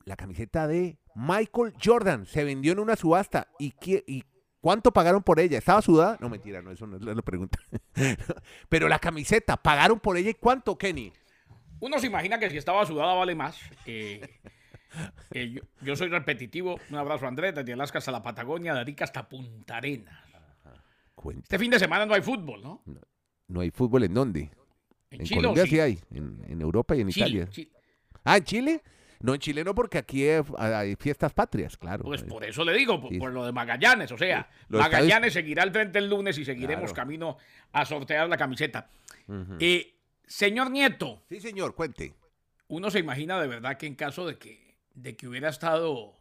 La 0.04 0.16
camiseta 0.16 0.66
de 0.66 0.98
Michael 1.14 1.72
Jordan 1.80 2.26
se 2.26 2.42
vendió 2.42 2.72
en 2.72 2.80
una 2.80 2.96
subasta. 2.96 3.46
¿Y, 3.60 3.72
y 4.08 4.24
cuánto 4.60 4.92
pagaron 4.92 5.22
por 5.22 5.38
ella? 5.38 5.56
¿Estaba 5.56 5.82
sudada? 5.82 6.18
No, 6.20 6.28
mentira, 6.28 6.62
no, 6.62 6.72
eso 6.72 6.84
no 6.88 6.96
es 6.96 7.02
la 7.04 7.22
pregunta. 7.22 7.60
Pero 8.68 8.88
la 8.88 8.98
camiseta, 8.98 9.56
¿pagaron 9.56 10.00
por 10.00 10.16
ella 10.16 10.30
y 10.30 10.34
cuánto, 10.34 10.76
Kenny? 10.76 11.12
Uno 11.78 12.00
se 12.00 12.08
imagina 12.08 12.40
que 12.40 12.50
si 12.50 12.56
estaba 12.56 12.84
sudada 12.86 13.14
vale 13.14 13.36
más. 13.36 13.56
Eh, 13.86 14.20
eh, 15.32 15.60
yo, 15.80 15.96
soy 15.96 16.08
repetitivo. 16.08 16.78
Un 16.90 16.96
abrazo, 16.96 17.26
Andrés, 17.26 17.54
desde 17.54 17.72
Alaska 17.72 17.98
hasta 17.98 18.12
la 18.12 18.22
Patagonia, 18.22 18.74
de 18.74 18.80
Arica 18.80 19.04
hasta 19.04 19.28
Punta 19.28 19.76
Arenas. 19.76 20.32
Este 21.30 21.58
fin 21.58 21.70
de 21.70 21.78
semana 21.78 22.06
no 22.06 22.14
hay 22.14 22.22
fútbol, 22.22 22.62
¿no? 22.62 22.82
¿No, 23.48 23.60
hay 23.60 23.70
fútbol 23.70 24.04
en 24.04 24.14
dónde? 24.14 24.50
En, 25.10 25.26
Colombia 25.28 25.66
sí, 25.66 25.78
hay, 25.78 25.98
en, 26.10 26.60
Europa 26.60 26.96
y 26.96 27.02
en 27.02 27.10
Italia. 27.10 27.48
Ah, 28.24 28.38
¿en 28.38 28.44
Chile? 28.44 28.82
No, 29.20 29.34
en 29.34 29.40
Chile 29.40 29.62
no, 29.62 29.74
porque 29.74 29.98
aquí 29.98 30.26
hay 30.26 30.96
fiestas 30.96 31.32
patrias, 31.32 31.76
claro. 31.76 32.04
Pues 32.04 32.22
por 32.24 32.44
eso 32.44 32.64
le 32.64 32.72
digo, 32.72 33.00
por, 33.00 33.32
lo 33.32 33.44
de 33.46 33.52
Magallanes. 33.52 34.10
O 34.10 34.18
sea, 34.18 34.50
Magallanes 34.68 35.32
seguirá 35.32 35.62
al 35.62 35.70
frente 35.70 35.98
el 35.98 36.08
lunes 36.08 36.36
y 36.38 36.44
seguiremos 36.44 36.92
camino 36.92 37.36
a 37.72 37.84
sortear 37.84 38.28
la 38.28 38.36
camiseta. 38.36 38.88
Eh, 39.60 39.94
señor 40.26 40.70
Nieto. 40.70 41.22
Sí, 41.28 41.40
señor, 41.40 41.74
cuente. 41.74 42.14
Uno 42.68 42.90
se 42.90 42.98
imagina 42.98 43.40
de 43.40 43.46
verdad 43.46 43.76
que 43.76 43.86
en 43.86 43.94
caso 43.94 44.26
de 44.26 44.38
que 44.38 44.71
de 44.94 45.16
que 45.16 45.28
hubiera 45.28 45.48
estado 45.48 46.18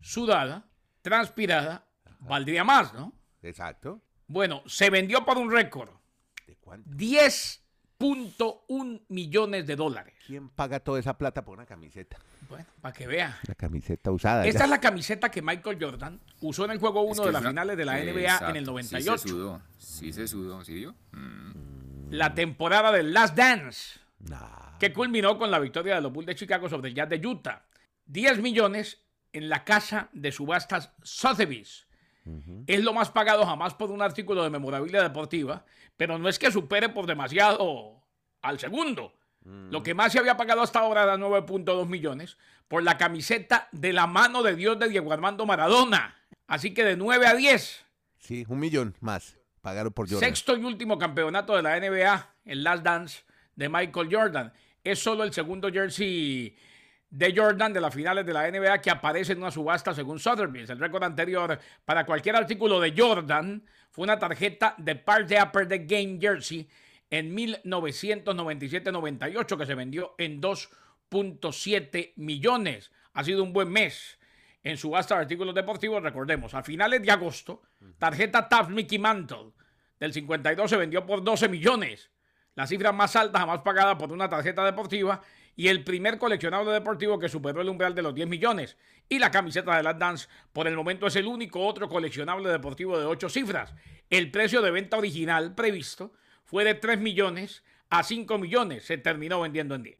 sudada, 0.00 0.66
transpirada, 1.02 1.86
valdría 2.20 2.64
más, 2.64 2.94
¿no? 2.94 3.12
Exacto. 3.42 4.02
Bueno, 4.26 4.62
se 4.66 4.90
vendió 4.90 5.24
por 5.24 5.38
un 5.38 5.50
récord. 5.50 5.90
¿De 6.46 6.56
cuánto? 6.56 6.90
10.1 6.90 9.02
millones 9.08 9.66
de 9.66 9.76
dólares. 9.76 10.14
¿Quién 10.26 10.48
paga 10.48 10.80
toda 10.80 10.98
esa 11.00 11.18
plata 11.18 11.44
por 11.44 11.58
una 11.58 11.66
camiseta? 11.66 12.16
Bueno, 12.48 12.64
para 12.80 12.94
que 12.94 13.06
vea. 13.06 13.38
La 13.46 13.54
camiseta 13.54 14.10
usada. 14.10 14.46
Esta 14.46 14.64
es 14.64 14.70
la 14.70 14.80
camiseta 14.80 15.30
que 15.30 15.42
Michael 15.42 15.78
Jordan 15.80 16.20
usó 16.40 16.64
en 16.64 16.70
el 16.72 16.78
juego 16.78 17.02
1 17.02 17.24
de 17.24 17.32
las 17.32 17.44
finales 17.44 17.76
de 17.76 17.84
la 17.84 17.98
NBA 17.98 18.50
en 18.50 18.56
el 18.56 18.64
98. 18.64 19.18
Sí 19.18 19.22
se 19.22 19.28
sudó, 19.28 19.62
sí 19.78 20.12
se 20.12 20.28
sudó, 20.28 20.64
¿sí 20.64 20.74
vio? 20.74 20.94
Mm. 21.12 22.10
La 22.10 22.34
temporada 22.34 22.92
del 22.92 23.12
Last 23.12 23.36
Dance. 23.36 24.00
Que 24.78 24.92
culminó 24.92 25.38
con 25.38 25.50
la 25.50 25.58
victoria 25.58 25.96
de 25.96 26.00
los 26.00 26.12
Bulls 26.12 26.26
de 26.26 26.34
Chicago 26.34 26.68
sobre 26.68 26.88
el 26.88 26.94
Jazz 26.94 27.08
de 27.08 27.26
Utah. 27.26 27.64
10 28.06 28.40
millones 28.40 29.02
en 29.32 29.48
la 29.48 29.64
casa 29.64 30.08
de 30.12 30.32
subastas 30.32 30.92
Sotheby's. 31.02 31.86
Es 32.66 32.82
lo 32.82 32.94
más 32.94 33.10
pagado 33.10 33.44
jamás 33.44 33.74
por 33.74 33.90
un 33.90 34.00
artículo 34.00 34.42
de 34.42 34.48
memorabilia 34.48 35.02
deportiva, 35.02 35.66
pero 35.96 36.18
no 36.18 36.28
es 36.28 36.38
que 36.38 36.50
supere 36.50 36.88
por 36.88 37.06
demasiado 37.06 38.02
al 38.40 38.58
segundo. 38.58 39.14
Lo 39.44 39.82
que 39.82 39.92
más 39.92 40.12
se 40.12 40.18
había 40.18 40.38
pagado 40.38 40.62
hasta 40.62 40.78
ahora 40.78 41.02
era 41.02 41.18
9.2 41.18 41.86
millones 41.86 42.38
por 42.66 42.82
la 42.82 42.96
camiseta 42.96 43.68
de 43.72 43.92
la 43.92 44.06
mano 44.06 44.42
de 44.42 44.56
Dios 44.56 44.78
de 44.78 44.88
Diego 44.88 45.12
Armando 45.12 45.44
Maradona. 45.44 46.16
Así 46.46 46.72
que 46.72 46.82
de 46.82 46.96
9 46.96 47.26
a 47.26 47.34
10. 47.34 47.84
Sí, 48.18 48.46
un 48.48 48.58
millón 48.58 48.96
más 49.00 49.36
pagaron 49.60 49.92
por 49.92 50.06
Jordan. 50.06 50.20
Sexto 50.20 50.56
y 50.56 50.64
último 50.64 50.98
campeonato 50.98 51.54
de 51.56 51.62
la 51.62 51.78
NBA, 51.78 52.36
el 52.46 52.64
Last 52.64 52.82
Dance 52.82 53.24
de 53.54 53.68
Michael 53.68 54.08
Jordan. 54.10 54.52
Es 54.82 54.98
solo 54.98 55.24
el 55.24 55.32
segundo 55.34 55.70
jersey 55.70 56.56
de 57.14 57.32
Jordan 57.34 57.72
de 57.72 57.80
las 57.80 57.94
finales 57.94 58.26
de 58.26 58.32
la 58.32 58.50
NBA 58.50 58.80
que 58.80 58.90
aparece 58.90 59.34
en 59.34 59.38
una 59.38 59.52
subasta 59.52 59.94
según 59.94 60.18
Sotheby's. 60.18 60.68
El 60.70 60.80
récord 60.80 61.04
anterior 61.04 61.56
para 61.84 62.04
cualquier 62.04 62.34
artículo 62.34 62.80
de 62.80 62.92
Jordan 62.96 63.62
fue 63.92 64.02
una 64.02 64.18
tarjeta 64.18 64.74
de 64.78 64.96
Part 64.96 65.30
Upper 65.30 65.68
the 65.68 65.78
Game 65.78 66.18
Jersey 66.20 66.68
en 67.08 67.32
1997-98 67.36 69.56
que 69.56 69.64
se 69.64 69.76
vendió 69.76 70.16
en 70.18 70.42
2.7 70.42 72.14
millones. 72.16 72.90
Ha 73.12 73.22
sido 73.22 73.44
un 73.44 73.52
buen 73.52 73.70
mes 73.70 74.18
en 74.64 74.76
subasta 74.76 75.14
de 75.14 75.20
artículos 75.20 75.54
deportivos. 75.54 76.02
Recordemos, 76.02 76.52
a 76.52 76.64
finales 76.64 77.00
de 77.00 77.12
agosto, 77.12 77.62
tarjeta 77.96 78.48
Taft 78.48 78.70
Mickey 78.70 78.98
Mantle 78.98 79.52
del 80.00 80.12
52 80.12 80.68
se 80.68 80.76
vendió 80.76 81.06
por 81.06 81.22
12 81.22 81.48
millones. 81.48 82.10
la 82.56 82.66
cifra 82.66 82.90
más 82.90 83.14
alta 83.14 83.38
jamás 83.38 83.60
pagada 83.60 83.96
por 83.96 84.10
una 84.10 84.28
tarjeta 84.28 84.64
deportiva 84.64 85.22
y 85.56 85.68
el 85.68 85.84
primer 85.84 86.18
coleccionable 86.18 86.72
deportivo 86.72 87.18
que 87.18 87.28
superó 87.28 87.60
el 87.60 87.68
umbral 87.68 87.94
de 87.94 88.02
los 88.02 88.14
10 88.14 88.28
millones. 88.28 88.76
Y 89.08 89.18
la 89.18 89.30
camiseta 89.30 89.76
de 89.76 89.82
Last 89.82 89.98
Dance 89.98 90.28
por 90.52 90.66
el 90.66 90.76
momento 90.76 91.06
es 91.06 91.16
el 91.16 91.26
único 91.26 91.60
otro 91.60 91.88
coleccionable 91.88 92.48
deportivo 92.48 92.98
de 92.98 93.06
8 93.06 93.28
cifras. 93.28 93.74
El 94.10 94.30
precio 94.30 94.62
de 94.62 94.70
venta 94.70 94.96
original 94.96 95.54
previsto 95.54 96.12
fue 96.44 96.64
de 96.64 96.74
3 96.74 96.98
millones 96.98 97.62
a 97.90 98.02
5 98.02 98.38
millones. 98.38 98.84
Se 98.84 98.98
terminó 98.98 99.40
vendiendo 99.40 99.74
en 99.74 99.82
10. 99.82 99.96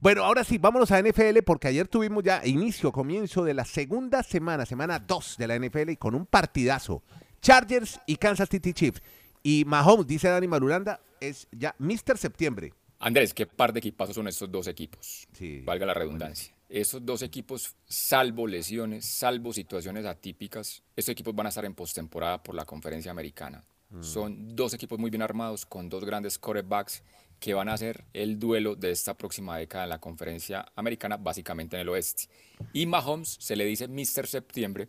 Bueno, 0.00 0.22
ahora 0.22 0.44
sí, 0.44 0.58
vámonos 0.58 0.92
a 0.92 1.02
NFL 1.02 1.38
porque 1.44 1.66
ayer 1.66 1.88
tuvimos 1.88 2.22
ya 2.22 2.40
inicio, 2.46 2.92
comienzo 2.92 3.42
de 3.42 3.54
la 3.54 3.64
segunda 3.64 4.22
semana, 4.22 4.64
semana 4.64 5.00
2 5.00 5.36
de 5.36 5.46
la 5.48 5.58
NFL 5.58 5.90
y 5.90 5.96
con 5.96 6.14
un 6.14 6.26
partidazo. 6.26 7.02
Chargers 7.40 8.00
y 8.06 8.16
Kansas 8.16 8.48
City 8.48 8.72
Chiefs. 8.72 9.02
Y 9.42 9.64
Mahomes, 9.64 10.06
dice 10.06 10.28
Dani 10.28 10.46
Marulanda, 10.46 11.00
es 11.20 11.48
ya 11.52 11.74
Mr. 11.78 12.18
Septiembre. 12.18 12.72
Andrés, 12.98 13.34
¿qué 13.34 13.46
par 13.46 13.72
de 13.72 13.80
equipazos 13.80 14.14
son 14.14 14.28
estos 14.28 14.50
dos 14.50 14.66
equipos? 14.66 15.28
Sí. 15.32 15.60
Valga 15.60 15.86
la 15.86 15.94
redundancia. 15.94 16.54
Estos 16.68 17.04
dos 17.04 17.22
equipos, 17.22 17.76
salvo 17.86 18.46
lesiones, 18.46 19.04
salvo 19.04 19.52
situaciones 19.52 20.04
atípicas, 20.04 20.82
estos 20.96 21.12
equipos 21.12 21.34
van 21.34 21.46
a 21.46 21.48
estar 21.50 21.64
en 21.64 21.74
postemporada 21.74 22.42
por 22.42 22.54
la 22.54 22.64
conferencia 22.64 23.10
americana. 23.10 23.62
Son 24.00 24.56
dos 24.56 24.74
equipos 24.74 24.98
muy 24.98 25.10
bien 25.10 25.22
armados 25.22 25.64
con 25.64 25.88
dos 25.88 26.04
grandes 26.04 26.38
quarterbacks 26.38 27.04
que 27.38 27.54
van 27.54 27.68
a 27.68 27.74
hacer 27.74 28.04
el 28.12 28.38
duelo 28.38 28.74
de 28.74 28.90
esta 28.90 29.14
próxima 29.14 29.56
década 29.58 29.84
en 29.84 29.90
la 29.90 30.00
conferencia 30.00 30.66
americana, 30.74 31.16
básicamente 31.16 31.76
en 31.76 31.82
el 31.82 31.88
oeste. 31.90 32.24
Y 32.72 32.86
Mahomes 32.86 33.36
se 33.38 33.54
le 33.54 33.64
dice 33.64 33.86
Mr. 33.86 34.26
Septiembre 34.26 34.88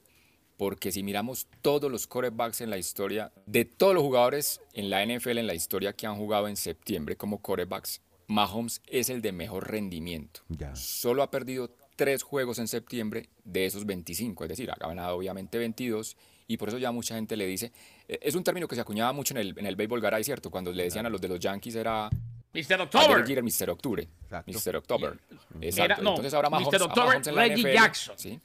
porque 0.58 0.92
si 0.92 1.04
miramos 1.04 1.48
todos 1.62 1.92
los 1.92 2.08
quarterbacks 2.08 2.62
en 2.62 2.70
la 2.70 2.78
historia, 2.78 3.32
de 3.46 3.64
todos 3.66 3.94
los 3.94 4.04
jugadores 4.04 4.60
en 4.74 4.90
la 4.90 5.06
NFL 5.06 5.38
en 5.38 5.48
la 5.48 5.54
historia 5.54 5.94
que 5.94 6.08
han 6.08 6.16
jugado 6.18 6.48
en 6.48 6.56
septiembre 6.58 7.16
como 7.16 7.40
quarterbacks, 7.42 8.02
Mahomes 8.28 8.82
es 8.88 9.10
el 9.10 9.22
de 9.22 9.32
mejor 9.32 9.70
rendimiento. 9.72 10.42
Ya. 10.50 10.76
Solo 10.76 11.24
ha 11.24 11.32
perdido 11.32 11.70
tres 11.96 12.24
juegos 12.24 12.60
en 12.60 12.68
septiembre 12.68 13.30
de 13.44 13.66
esos 13.66 13.86
25, 13.86 14.44
es 14.44 14.50
decir, 14.50 14.70
ha 14.72 14.76
ganado 14.76 15.16
obviamente 15.16 15.58
22 15.58 16.18
y 16.48 16.58
por 16.58 16.70
eso 16.70 16.78
ya 16.78 16.92
mucha 16.92 17.16
gente 17.16 17.36
le 17.38 17.46
dice, 17.46 17.72
eh, 18.08 18.20
es 18.22 18.36
un 18.36 18.44
término 18.44 18.68
que 18.68 18.76
se 18.76 18.82
acuñaba 18.82 19.14
mucho 19.14 19.34
en 19.34 19.40
el, 19.40 19.58
en 19.58 19.66
el 19.66 19.76
béisbol 19.76 20.02
garay, 20.02 20.24
¿cierto? 20.24 20.50
Cuando 20.50 20.72
le 20.72 20.84
decían 20.84 21.06
a 21.06 21.10
los 21.10 21.22
de 21.22 21.28
los 21.28 21.40
Yankees 21.40 21.76
era 21.76 22.10
Mr. 22.54 22.82
October. 22.82 23.44
Mr. 23.44 23.70
Octubre. 23.70 24.08
Exacto. 24.24 24.52
Mr. 24.52 24.76
October. 24.78 25.20
Era- 25.62 25.98
no, 25.98 26.12
Entonces 26.12 26.34
ahora 26.34 26.50
Mr. 26.50 26.60
Mahomes, 26.60 26.82
a 26.82 26.86
October, 26.86 27.08
Mahomes 27.10 27.28
en 27.28 27.36
la 27.36 27.42
Reggie 27.44 27.62
NFL, 27.64 27.74
Jackson. 27.74 28.16
¿sí? 28.18 28.40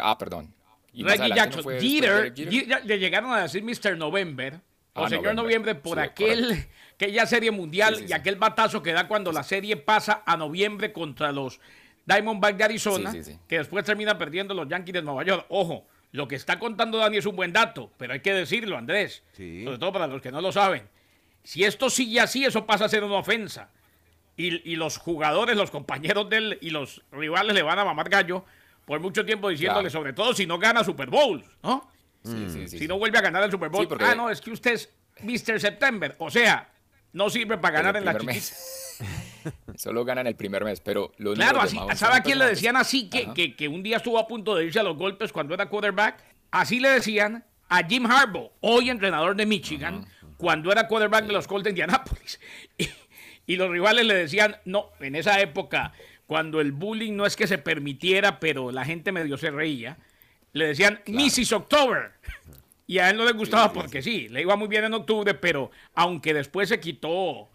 Ah, 0.00 0.16
perdón. 0.18 0.54
Y 0.94 1.02
Reggie 1.04 1.28
no 1.28 1.34
Jackson. 1.36 1.64
de 1.66 1.80
Jeter, 1.80 2.84
le 2.86 2.98
llegaron 2.98 3.32
a 3.32 3.42
decir 3.42 3.62
Mr. 3.62 3.96
November 3.96 4.60
o 4.94 5.04
Ah, 5.04 5.08
señor 5.08 5.34
November. 5.34 5.34
Noviembre 5.44 5.74
por 5.74 5.98
Sí, 5.98 6.04
aquel 6.04 6.66
aquella 6.94 7.26
serie 7.26 7.50
mundial 7.50 7.96
Sí, 7.96 8.02
sí, 8.04 8.08
y 8.10 8.12
aquel 8.12 8.36
batazo 8.36 8.82
que 8.82 8.92
da 8.92 9.08
cuando 9.08 9.32
la 9.32 9.42
serie 9.42 9.76
pasa 9.76 10.22
a 10.24 10.36
noviembre 10.36 10.92
contra 10.92 11.32
los 11.32 11.60
Diamondbacks 12.06 12.58
de 12.58 12.64
Arizona, 12.64 13.12
que 13.48 13.58
después 13.58 13.84
termina 13.84 14.16
perdiendo 14.18 14.52
los 14.54 14.68
Yankees 14.68 14.92
de 14.92 15.02
Nueva 15.02 15.24
York. 15.24 15.46
Ojo, 15.48 15.86
lo 16.12 16.28
que 16.28 16.36
está 16.36 16.58
contando 16.58 16.98
Dani 16.98 17.16
es 17.16 17.26
un 17.26 17.34
buen 17.34 17.52
dato, 17.52 17.90
pero 17.96 18.12
hay 18.12 18.20
que 18.20 18.32
decirlo, 18.34 18.76
Andrés, 18.76 19.22
sobre 19.34 19.78
todo 19.78 19.92
para 19.92 20.06
los 20.06 20.20
que 20.22 20.30
no 20.30 20.40
lo 20.42 20.52
saben. 20.52 20.86
Si 21.42 21.64
esto 21.64 21.90
sigue 21.90 22.20
así, 22.20 22.44
eso 22.44 22.66
pasa 22.66 22.84
a 22.84 22.88
ser 22.88 23.04
una 23.04 23.16
ofensa. 23.16 23.70
Y, 24.36 24.70
y 24.70 24.76
los 24.76 24.98
jugadores, 24.98 25.56
los 25.56 25.70
compañeros 25.70 26.28
de 26.28 26.36
él 26.36 26.58
y 26.60 26.70
los 26.70 27.02
rivales 27.10 27.54
le 27.54 27.62
van 27.62 27.78
a 27.78 27.84
mamar 27.84 28.08
gallo 28.08 28.44
por 28.84 29.00
mucho 29.00 29.24
tiempo 29.24 29.48
diciéndole, 29.48 29.88
Claro. 29.88 30.00
sobre 30.00 30.12
todo 30.12 30.34
si 30.34 30.46
no 30.46 30.58
gana 30.58 30.84
Super 30.84 31.08
Bowl, 31.10 31.44
¿no? 31.62 31.88
Sí, 32.24 32.32
sí, 32.48 32.50
sí, 32.50 32.68
si 32.68 32.78
sí. 32.80 32.88
no 32.88 32.98
vuelve 32.98 33.18
a 33.18 33.20
ganar 33.22 33.42
el 33.42 33.50
Super 33.50 33.68
Bowl. 33.68 33.82
Sí, 33.82 33.86
porque- 33.86 34.04
Ah, 34.04 34.14
no, 34.14 34.30
es 34.30 34.40
que 34.40 34.50
usted 34.50 34.72
es 34.72 34.90
Mr. 35.20 35.60
September. 35.60 36.14
O 36.18 36.30
sea, 36.30 36.70
no 37.12 37.28
sirve 37.30 37.58
para 37.58 37.74
ganar 37.76 37.96
en 37.96 38.04
la 38.04 38.12
chiquita. 38.12 38.32
mes. 38.32 38.96
Solo 39.76 40.04
ganan 40.04 40.26
el 40.26 40.36
primer 40.36 40.64
mes, 40.64 40.80
pero 40.80 41.12
los 41.18 41.34
Claro, 41.34 41.60
así, 41.60 41.76
¿sabe 41.96 42.16
a 42.16 42.22
quién 42.22 42.38
le 42.38 42.46
decían 42.46 42.76
así 42.76 43.10
que, 43.10 43.32
que, 43.34 43.54
que 43.56 43.68
un 43.68 43.82
día 43.82 43.98
estuvo 43.98 44.18
a 44.18 44.26
punto 44.26 44.54
de 44.54 44.64
irse 44.64 44.78
a 44.80 44.82
los 44.82 44.96
golpes 44.96 45.32
cuando 45.32 45.52
era 45.54 45.68
quarterback? 45.68 46.22
Así 46.50 46.80
le 46.80 46.88
decían 46.90 47.44
a 47.68 47.82
Jim 47.84 48.06
Harbaugh, 48.06 48.52
hoy 48.60 48.88
entrenador 48.90 49.34
de 49.36 49.44
Michigan, 49.46 50.06
cuando 50.36 50.70
era 50.72 50.86
quarterback 50.88 51.26
de 51.26 51.32
los 51.32 51.46
Colts 51.46 51.64
de 51.64 51.70
Indianapolis. 51.70 52.40
Y, 52.78 52.88
y 53.46 53.56
los 53.56 53.68
rivales 53.70 54.06
le 54.06 54.14
decían, 54.14 54.56
no, 54.64 54.90
en 55.00 55.16
esa 55.16 55.38
época, 55.40 55.92
cuando 56.26 56.60
el 56.60 56.72
bullying 56.72 57.14
no 57.14 57.26
es 57.26 57.36
que 57.36 57.46
se 57.46 57.58
permitiera, 57.58 58.40
pero 58.40 58.70
la 58.70 58.84
gente 58.84 59.12
medio 59.12 59.36
se 59.36 59.50
reía, 59.50 59.98
le 60.52 60.66
decían 60.68 61.00
Mrs. 61.06 61.52
October. 61.52 62.12
Y 62.86 62.98
a 62.98 63.08
él 63.10 63.16
no 63.16 63.24
le 63.24 63.32
gustaba 63.32 63.68
Sí, 63.68 63.70
porque 63.74 64.02
sí, 64.02 64.28
le 64.28 64.42
iba 64.42 64.56
muy 64.56 64.68
bien 64.68 64.84
en 64.84 64.94
octubre, 64.94 65.32
pero 65.34 65.70
aunque 65.94 66.34
después 66.34 66.68
se 66.68 66.80
quitó 66.80 67.50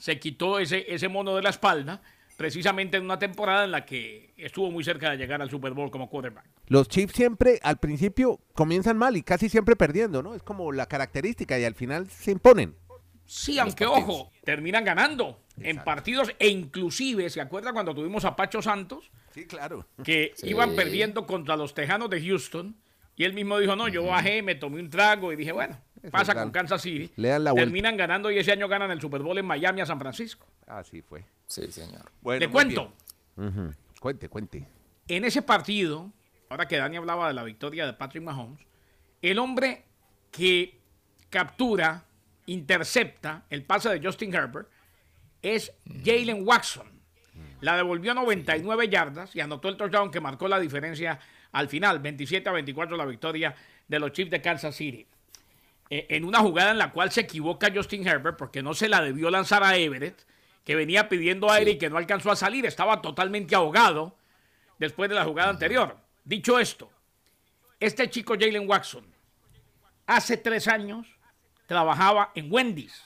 se 0.00 0.18
quitó 0.18 0.58
ese, 0.58 0.86
ese 0.88 1.08
mono 1.08 1.36
de 1.36 1.42
la 1.42 1.50
espalda, 1.50 2.00
precisamente 2.38 2.96
en 2.96 3.04
una 3.04 3.18
temporada 3.18 3.64
en 3.64 3.70
la 3.70 3.84
que 3.84 4.32
estuvo 4.38 4.70
muy 4.70 4.82
cerca 4.82 5.10
de 5.10 5.18
llegar 5.18 5.42
al 5.42 5.50
Super 5.50 5.74
Bowl 5.74 5.90
como 5.90 6.08
quarterback. 6.08 6.46
Los 6.68 6.88
Chiefs 6.88 7.14
siempre 7.14 7.60
al 7.62 7.76
principio 7.76 8.40
comienzan 8.54 8.96
mal 8.96 9.14
y 9.18 9.22
casi 9.22 9.50
siempre 9.50 9.76
perdiendo, 9.76 10.22
¿no? 10.22 10.34
Es 10.34 10.42
como 10.42 10.72
la 10.72 10.86
característica 10.86 11.58
y 11.58 11.64
al 11.64 11.74
final 11.74 12.08
se 12.08 12.30
imponen. 12.30 12.74
Sí, 13.26 13.58
aunque 13.58 13.84
ojo, 13.84 14.32
terminan 14.42 14.84
ganando 14.84 15.38
en 15.62 15.82
partidos 15.84 16.32
e 16.38 16.48
inclusive, 16.48 17.28
¿se 17.30 17.40
acuerda 17.40 17.72
cuando 17.72 17.94
tuvimos 17.94 18.24
a 18.24 18.34
Pacho 18.36 18.60
Santos? 18.62 19.10
Sí, 19.34 19.46
claro. 19.46 19.86
Que 20.04 20.32
Sí. 20.36 20.48
iban 20.48 20.74
perdiendo 20.74 21.26
contra 21.26 21.56
los 21.56 21.74
Tejanos 21.74 22.10
de 22.10 22.20
Houston 22.24 22.76
y 23.16 23.24
él 23.24 23.32
mismo 23.34 23.58
dijo, 23.58 23.76
no, 23.76 23.88
yo 23.88 24.04
bajé, 24.04 24.42
me 24.42 24.54
tomé 24.54 24.80
un 24.80 24.90
trago 24.90 25.32
y 25.32 25.36
dije, 25.36 25.52
bueno, 25.52 25.78
pasa 26.10 26.34
con 26.34 26.50
Kansas 26.50 26.82
City. 26.82 27.10
le 27.16 27.28
dan 27.28 27.44
la 27.44 27.52
vuelta. 27.52 27.66
Terminan 27.66 27.96
ganando 27.96 28.30
y 28.30 28.38
ese 28.38 28.52
año 28.52 28.66
ganan 28.68 28.90
el 28.90 29.00
Super 29.00 29.22
Bowl 29.22 29.36
en 29.38 29.44
Miami 29.46 29.80
a 29.82 29.86
San 29.86 29.98
Francisco. 30.00 30.46
Así 30.66 31.02
fue. 31.02 31.24
Sí, 31.46 31.70
señor. 31.70 32.10
Bueno, 32.22 32.40
Le 32.40 32.48
cuento. 32.48 32.92
Cuente, 34.00 34.28
cuente. 34.28 34.66
en 35.08 35.24
ese 35.24 35.42
partido, 35.42 36.10
ahora 36.48 36.66
que 36.68 36.76
Dani 36.76 36.96
hablaba 36.96 37.28
de 37.28 37.34
la 37.34 37.42
victoria 37.44 37.84
de 37.86 37.92
Patrick 37.92 38.22
Mahomes, 38.22 38.60
el 39.22 39.38
hombre 39.38 39.84
que 40.30 40.78
captura, 41.28 42.04
intercepta 42.46 43.44
el 43.50 43.62
pase 43.64 43.88
de 43.90 44.04
Justin 44.04 44.34
Herbert 44.34 44.68
es 45.42 45.72
Jalen 46.04 46.46
Watson. 46.46 46.88
La 47.60 47.76
devolvió 47.76 48.14
99 48.14 48.88
yardas 48.88 49.36
y 49.36 49.40
anotó 49.40 49.68
el 49.68 49.76
touchdown 49.76 50.10
que 50.10 50.20
marcó 50.20 50.48
la 50.48 50.58
diferencia 50.58 51.18
al 51.52 51.68
final, 51.68 51.98
27 51.98 52.48
a 52.48 52.52
24 52.52 52.96
la 52.96 53.04
victoria 53.04 53.54
de 53.86 53.98
los 53.98 54.12
Chiefs 54.12 54.30
de 54.30 54.40
Kansas 54.40 54.74
City. 54.74 55.06
Eh, 55.90 56.06
en 56.10 56.24
una 56.24 56.38
jugada 56.38 56.70
en 56.70 56.78
la 56.78 56.92
cual 56.92 57.10
se 57.10 57.22
equivoca 57.22 57.72
Justin 57.74 58.06
Herbert 58.06 58.36
porque 58.38 58.62
no 58.62 58.74
se 58.74 58.88
la 58.88 59.02
debió 59.02 59.30
lanzar 59.30 59.64
a 59.64 59.76
Everett, 59.76 60.24
que 60.64 60.76
venía 60.76 61.08
pidiendo 61.08 61.50
aire 61.50 61.72
y 61.72 61.78
que 61.78 61.90
no 61.90 61.96
alcanzó 61.96 62.30
a 62.30 62.36
salir, 62.36 62.64
estaba 62.64 63.02
totalmente 63.02 63.54
ahogado 63.56 64.16
después 64.78 65.10
de 65.10 65.16
la 65.16 65.24
jugada 65.24 65.50
anterior. 65.50 65.96
Dicho 66.24 66.58
esto, 66.60 66.90
este 67.80 68.08
chico 68.08 68.34
Jalen 68.38 68.68
Watson 68.68 69.04
hace 70.06 70.36
tres 70.36 70.68
años 70.68 71.06
trabajaba 71.66 72.30
en 72.34 72.52
Wendy's. 72.52 73.02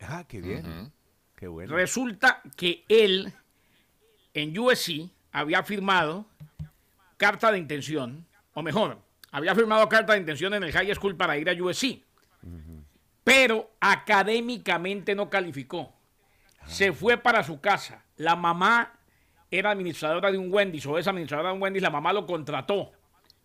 Ah, 0.00 0.24
qué 0.26 0.40
bien. 0.40 0.92
Qué 1.36 1.46
bueno. 1.48 1.76
Resulta 1.76 2.42
que 2.56 2.84
él 2.88 3.32
en 4.34 4.58
USC 4.58 5.10
había 5.32 5.62
firmado 5.62 6.26
carta 7.16 7.52
de 7.52 7.58
intención, 7.58 8.26
o 8.54 8.62
mejor, 8.62 8.98
había 9.30 9.54
firmado 9.54 9.88
carta 9.88 10.14
de 10.14 10.20
intención 10.20 10.54
en 10.54 10.64
el 10.64 10.72
high 10.72 10.94
school 10.94 11.16
para 11.16 11.36
ir 11.36 11.48
a 11.48 11.52
USC, 11.52 12.02
pero 13.22 13.70
académicamente 13.80 15.14
no 15.14 15.28
calificó. 15.28 15.92
Se 16.66 16.92
fue 16.92 17.16
para 17.16 17.44
su 17.44 17.60
casa. 17.60 18.02
La 18.16 18.34
mamá 18.34 18.98
era 19.50 19.70
administradora 19.70 20.32
de 20.32 20.38
un 20.38 20.52
Wendy's 20.52 20.86
o 20.86 20.98
es 20.98 21.06
administradora 21.06 21.50
de 21.50 21.56
un 21.56 21.62
Wendy's, 21.62 21.82
la 21.82 21.90
mamá 21.90 22.12
lo 22.12 22.26
contrató. 22.26 22.92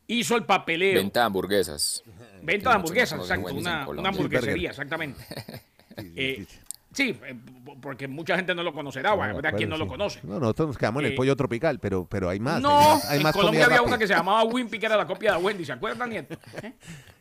Hizo 0.08 0.36
el 0.36 0.46
papeleo. 0.46 0.96
Venta 0.96 1.22
de 1.22 1.26
hamburguesas. 1.26 2.04
Venta 2.42 2.70
de 2.70 2.76
hamburguesas, 2.76 3.20
exacto. 3.20 3.54
Una, 3.54 3.84
hamburguesería, 3.84 4.70
exactamente. 4.70 5.24
Eh, 6.16 6.48
sí. 6.94 7.18
eh, 7.26 7.36
porque 7.82 8.08
mucha 8.08 8.36
gente 8.36 8.54
no 8.56 8.64
lo 8.64 8.74
conocerá, 8.74 9.14
bueno, 9.14 9.40
quien 9.58 9.70
no 9.70 9.78
lo 9.78 9.88
conoce. 9.88 10.20
No, 10.24 10.40
nosotros 10.40 10.68
nos 10.70 10.78
quedamos 10.78 11.02
en 11.02 11.08
el 11.08 11.14
Eh, 11.14 11.16
pollo 11.16 11.36
tropical, 11.36 11.80
pero, 11.80 12.06
pero 12.06 12.30
hay 12.30 12.40
más. 12.40 12.56
hay 12.58 12.62
No, 12.62 12.70
más, 12.80 13.10
hay 13.10 13.18
en 13.18 13.24
más 13.24 13.34
Colombia 13.34 13.62
comida 13.62 13.66
había 13.78 13.88
una 13.88 13.98
que 13.98 14.08
se 14.08 14.14
llamaba 14.14 14.44
Wimpy, 14.44 14.78
que 14.80 14.86
era 14.86 14.98
la 14.98 15.08
copia 15.08 15.34
de 15.34 15.38
Wendy, 15.44 15.66
¿se 15.66 15.72
acuerdan, 15.74 16.10
Nieto? 16.10 16.38
¿Eh? 16.62 16.74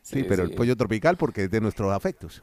Sí, 0.02 0.20
Sí, 0.20 0.24
pero 0.24 0.44
sí. 0.44 0.50
el 0.50 0.56
pollo 0.56 0.76
tropical 0.76 1.16
porque 1.16 1.44
es 1.44 1.50
de 1.50 1.60
nuestros 1.60 1.92
afectos. 1.92 2.42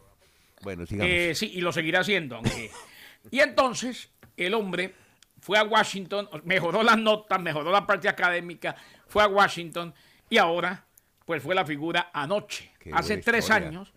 Bueno, 0.61 0.85
sigamos. 0.85 1.11
Eh, 1.11 1.33
sí, 1.35 1.51
y 1.53 1.61
lo 1.61 1.71
seguirá 1.71 1.99
haciendo. 2.01 2.37
aunque- 2.37 2.71
Y 3.31 3.39
entonces, 3.39 4.09
el 4.37 4.53
hombre 4.53 4.95
fue 5.39 5.57
a 5.57 5.63
Washington, 5.63 6.29
mejoró 6.45 6.81
las 6.81 6.97
notas, 6.97 7.41
mejoró 7.41 7.71
la 7.71 7.85
parte 7.85 8.07
académica, 8.09 8.75
fue 9.07 9.21
a 9.23 9.27
Washington 9.27 9.93
y 10.29 10.37
ahora, 10.37 10.85
pues 11.25 11.43
fue 11.43 11.53
la 11.53 11.65
figura 11.65 12.09
anoche. 12.13 12.71
Qué 12.79 12.91
Hace 12.93 13.17
tres 13.17 13.45
historia. 13.45 13.67
años, 13.67 13.93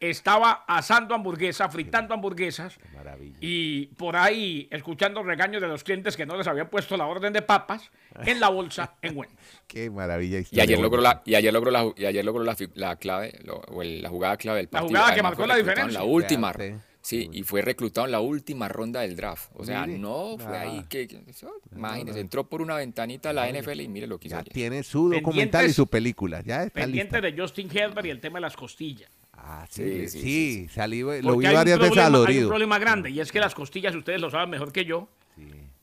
estaba 0.00 0.64
asando 0.66 1.14
hamburguesas, 1.14 1.72
fritando 1.72 2.12
hamburguesas 2.14 2.76
Qué 2.76 2.88
maravilla. 2.96 3.36
y 3.40 3.86
por 3.96 4.16
ahí 4.16 4.68
escuchando 4.70 5.22
regaños 5.22 5.62
de 5.62 5.68
los 5.68 5.82
clientes 5.84 6.16
que 6.16 6.26
no 6.26 6.36
les 6.36 6.46
habían 6.46 6.68
puesto 6.68 6.96
la 6.96 7.06
orden 7.06 7.32
de 7.32 7.42
papas 7.42 7.90
en 8.26 8.40
la 8.40 8.48
bolsa 8.48 8.94
en 9.02 9.16
Wendy's. 9.16 9.38
Qué 9.66 9.90
maravilla. 9.90 10.40
Y 10.50 10.60
ayer 10.60 10.78
logró 10.78 11.00
la, 11.00 11.22
y 11.24 11.34
ayer 11.34 11.52
logró 11.52 11.70
la, 11.70 11.92
y 11.96 12.04
ayer 12.04 12.24
logró 12.24 12.44
la, 12.44 12.56
la 12.74 12.96
clave, 12.96 13.38
lo- 13.44 13.56
o 13.68 13.82
el- 13.82 14.02
la 14.02 14.08
jugada 14.10 14.36
clave 14.36 14.58
del 14.58 14.66
La 14.66 14.70
partido. 14.70 14.88
jugada 14.88 15.06
que 15.06 15.12
Además, 15.14 15.30
marcó 15.32 15.46
la 15.46 15.56
diferencia. 15.56 15.84
En 15.88 15.94
la 15.94 16.04
última, 16.04 16.52
Fíjate. 16.52 16.76
sí, 17.00 17.30
y 17.32 17.42
fue 17.42 17.62
reclutado 17.62 18.06
en 18.06 18.12
la 18.12 18.20
última 18.20 18.68
ronda 18.68 19.00
del 19.00 19.16
draft. 19.16 19.50
O 19.54 19.64
sea, 19.64 19.86
Mire. 19.86 19.98
no 19.98 20.36
fue 20.38 20.56
Ah. 20.56 20.60
ahí 20.62 20.84
que, 20.88 21.08
que- 21.08 21.22
eso, 21.28 21.50
imagínese, 21.74 22.20
entró 22.20 22.48
por 22.48 22.60
una 22.62 22.76
ventanita 22.76 23.30
a 23.30 23.32
la 23.32 23.48
NFL 23.48 23.80
y 23.80 23.88
mire 23.88 24.06
lo 24.06 24.18
que 24.18 24.28
hizo 24.28 24.36
Ya 24.36 24.40
ayer. 24.40 24.52
tiene 24.52 24.82
su 24.82 25.08
documental 25.08 25.66
y 25.66 25.72
su 25.72 25.86
película. 25.86 26.42
Ya 26.42 26.64
está 26.64 26.80
Pendiente 26.82 27.20
lista. 27.22 27.30
de 27.36 27.40
Justin 27.42 27.68
Herbert 27.76 28.06
y 28.06 28.10
el 28.10 28.20
tema 28.20 28.36
de 28.38 28.42
las 28.42 28.56
costillas. 28.56 29.10
Ah, 29.46 29.66
sí, 29.68 30.08
Sí, 30.08 30.08
sí, 30.08 30.20
sí, 30.20 30.68
salí, 30.72 31.00
lo 31.00 31.06
Porque 31.22 31.38
vi 31.40 31.46
hay 31.46 31.52
un 31.54 31.58
varias 31.60 31.78
veces 31.78 31.90
problema- 31.92 32.02
Hay 32.02 32.06
un 32.06 32.12
dolorido. 32.14 32.48
problema 32.48 32.78
grande 32.78 33.10
y 33.10 33.20
es 33.20 33.30
que 33.30 33.40
las 33.40 33.54
costillas, 33.54 33.94
ustedes 33.94 34.18
lo 34.20 34.30
saben 34.30 34.48
mejor 34.48 34.72
que 34.72 34.84
yo, 34.86 35.06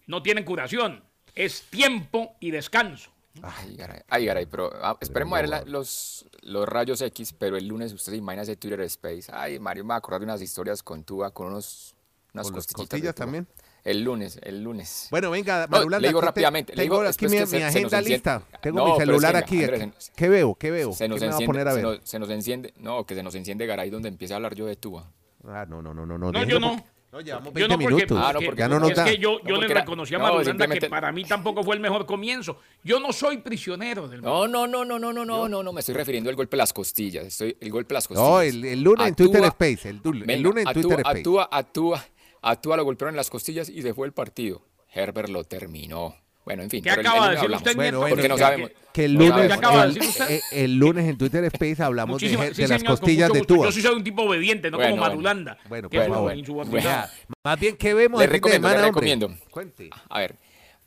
no 0.08 0.24
tienen 0.24 0.44
curación. 0.44 1.04
Es 1.36 1.62
tiempo 1.70 2.36
y 2.40 2.52
descanso. 2.52 3.12
Ay, 3.42 3.76
garay, 3.78 4.02
ay, 4.10 4.26
garay, 4.26 4.46
pero 4.48 4.72
ah, 4.82 4.98
esperemos 5.00 5.38
a 5.38 5.42
ver 5.42 5.50
la- 5.50 5.62
los, 5.64 6.26
los 6.42 6.68
rayos 6.68 7.02
X, 7.02 7.34
pero 7.38 7.56
el 7.56 7.68
lunes 7.68 7.94
usted 7.94 8.12
se 8.14 8.18
imagina 8.18 8.42
ese 8.44 8.56
Twitter 8.58 8.82
Space. 8.82 9.32
Ay, 9.32 9.60
Mario, 9.60 9.84
me 9.86 9.90
va 9.90 9.96
a 9.96 9.98
acordar 10.00 10.20
de 10.22 10.26
unas 10.26 10.42
historias 10.42 10.82
con 10.84 11.04
Tuba, 11.04 11.30
con 11.32 11.48
unos, 11.48 11.96
unas 12.34 12.48
¿Con 12.48 12.56
costillitas 12.56 12.90
costillas 12.90 13.16
también? 13.16 13.48
El 13.84 14.04
lunes, 14.04 14.40
el 14.44 14.64
lunes. 14.64 15.08
Bueno, 15.10 15.32
venga, 15.32 15.62
No, 15.66 15.72
Marulanda. 15.72 16.02
le 16.02 16.08
digo 16.10 16.20
aquí 16.20 16.24
te- 16.24 16.28
rápidamente, 16.28 16.76
le 16.76 16.84
Tengo 16.84 16.98
digo, 17.00 17.10
aquí 17.10 17.26
es 17.26 17.32
mi, 17.32 17.38
que 17.40 17.46
se- 17.48 17.56
mi 17.56 17.60
se 17.62 17.66
nos 17.82 17.94
agenda 17.94 18.02
lista. 18.02 18.44
Tengo 18.62 18.78
No, 18.80 18.86
mi 18.86 18.92
es 18.92 18.98
celular 19.00 19.32
que, 19.32 19.38
aquí. 19.40 19.64
Andrés, 19.64 19.90
se- 19.98 20.12
¿Qué 20.16 20.30
veo? 20.30 20.56
¿Qué 20.56 20.70
veo? 20.72 20.94
Se 20.94 21.08
nos, 21.08 21.20
¿Qué 21.20 21.26
me 21.26 21.32
va 21.32 21.34
a 21.34 21.36
enciende, 21.38 21.46
poner 21.48 21.68
a 21.68 21.72
se, 21.72 21.76
ver? 21.78 21.86
nos, 21.86 22.00
se 22.04 22.20
nos 22.20 22.30
enciende, 22.30 22.74
no, 22.78 23.06
que 23.06 23.16
se 23.16 23.24
nos 23.24 23.34
enciende 23.34 23.66
Garay 23.66 23.90
donde 23.90 24.10
empieza 24.10 24.36
a 24.36 24.38
hablar 24.38 24.54
yo 24.54 24.68
de 24.68 24.76
Tuba. 24.76 25.12
Ah, 25.48 25.66
no, 25.68 25.82
no, 25.82 25.94
no, 25.96 26.06
no. 26.06 26.18
No, 26.18 26.32
No, 26.32 26.44
yo 26.44 26.60
no. 26.60 26.84
No, 27.12 27.20
llevamos 27.20 27.48
Yo 27.48 27.54
20 27.54 27.68
no, 27.68 27.78
porque, 27.82 27.94
minutos. 27.96 28.18
Ah, 28.24 28.32
no, 28.32 28.40
porque- 28.40 28.60
ya 28.62 28.68
no 28.70 28.76
no 28.76 28.80
nos 28.82 28.92
es 28.92 28.96
da. 28.96 29.04
que 29.04 29.18
yo, 29.18 29.32
No, 29.32 29.40
yo 29.40 29.44
le 29.48 29.54
porque 29.56 29.72
era- 29.74 29.82
reconocí 29.82 30.16
a 30.16 30.18
no, 30.18 30.24
Marulanda 30.24 30.68
que 30.68 30.88
para 30.90 31.12
mí 31.12 31.26
tampoco 31.26 31.62
fue 31.62 31.76
el 31.76 31.82
mejor 31.82 32.06
comienzo. 32.06 32.58
Yo 32.86 33.02
no 33.02 33.12
soy 33.12 33.40
prisionero 33.40 34.08
del 34.08 34.22
No, 34.22 34.48
no, 34.48 34.66
no, 34.66 34.86
no, 34.86 34.98
no, 34.98 35.12
no, 35.12 35.26
no, 35.26 35.50
no, 35.50 35.62
no, 35.64 35.74
me 35.74 35.82
estoy 35.82 35.94
refiriendo 35.96 36.30
al 36.30 36.38
golpe 36.38 36.56
de 36.56 36.60
las 36.60 36.72
costillas. 36.72 37.26
Estoy, 37.26 37.58
el 37.60 37.70
golpe 37.70 37.90
de 37.90 37.94
las 37.96 38.08
costillas. 38.08 38.30
No, 38.32 38.40
el, 38.42 38.64
el 38.64 38.82
lunes 38.82 39.08
en 39.10 39.16
Twitter 39.16 39.44
Space. 39.44 39.90
El, 39.90 39.98
lunes 40.42 40.66
en 40.66 40.74
Twitter 40.74 41.00
Space. 41.00 41.20
Atúa, 41.20 41.50
Atúa, 41.52 42.06
Atúa 42.42 42.78
lo 42.78 42.84
golpearon 42.84 43.14
en 43.14 43.18
las 43.18 43.30
costillas 43.30 43.70
y 43.70 43.82
se 43.82 43.94
fue 43.94 44.08
el 44.08 44.14
partido. 44.14 44.64
Herbert 44.94 45.30
lo 45.30 45.44
terminó. 45.44 46.16
Bueno, 46.44 46.64
en 46.64 46.72
fin. 46.72 46.84
¿Qué 46.84 46.90
acaba 46.90 47.26
de 47.30 47.36
decir 47.36 47.46
hablamos. 47.46 47.62
usted, 47.62 47.76
Bueno, 47.76 48.00
Porque 48.10 48.28
no 48.28 48.36
Que- 48.36 48.42
sabemos. 48.42 48.72
Que 48.92 49.06
el 49.06 49.14
No 49.14 49.20
lunes, 49.20 49.32
sabemos. 49.34 49.48
¿Qué 49.60 49.66
acaba 49.66 49.82
de 49.84 49.88
el, 49.88 49.94
decir 49.94 50.10
usted? 50.10 50.40
el 50.52 50.76
lunes 50.80 51.08
en 51.10 51.18
Twitter 51.18 51.44
Space 51.46 51.84
hablamos 51.84 52.20
de, 52.22 52.30
sí, 52.30 52.36
las 52.36 52.56
señor, 52.56 52.84
costillas 52.86 53.30
mucho 53.30 53.40
de. 53.42 53.46
Tua. 53.46 53.66
Yo 53.68 53.72
sí 53.72 53.82
soy 53.82 53.96
un 53.96 54.04
tipo 54.04 54.24
obediente, 54.24 54.72
no 54.72 54.78
Bueno, 54.78 54.90
como 54.92 55.02
bueno. 55.02 55.12
Marulanda. 55.16 55.58
Bueno, 55.70 55.90
que 55.90 55.98
por 55.98 56.08
es 56.08 56.14
favor. 56.14 57.10
Más 57.44 57.60
bien, 57.60 57.78
¿qué 57.78 57.94
vemos 57.94 58.20
Le 58.20 58.26
recomiendo, 58.28 58.68
le 58.68 58.74
semana, 58.74 58.88
hombre? 58.88 59.08
recomiendo. 59.12 59.46
Cuente. 59.52 59.90
A 60.10 60.20
ver, 60.20 60.36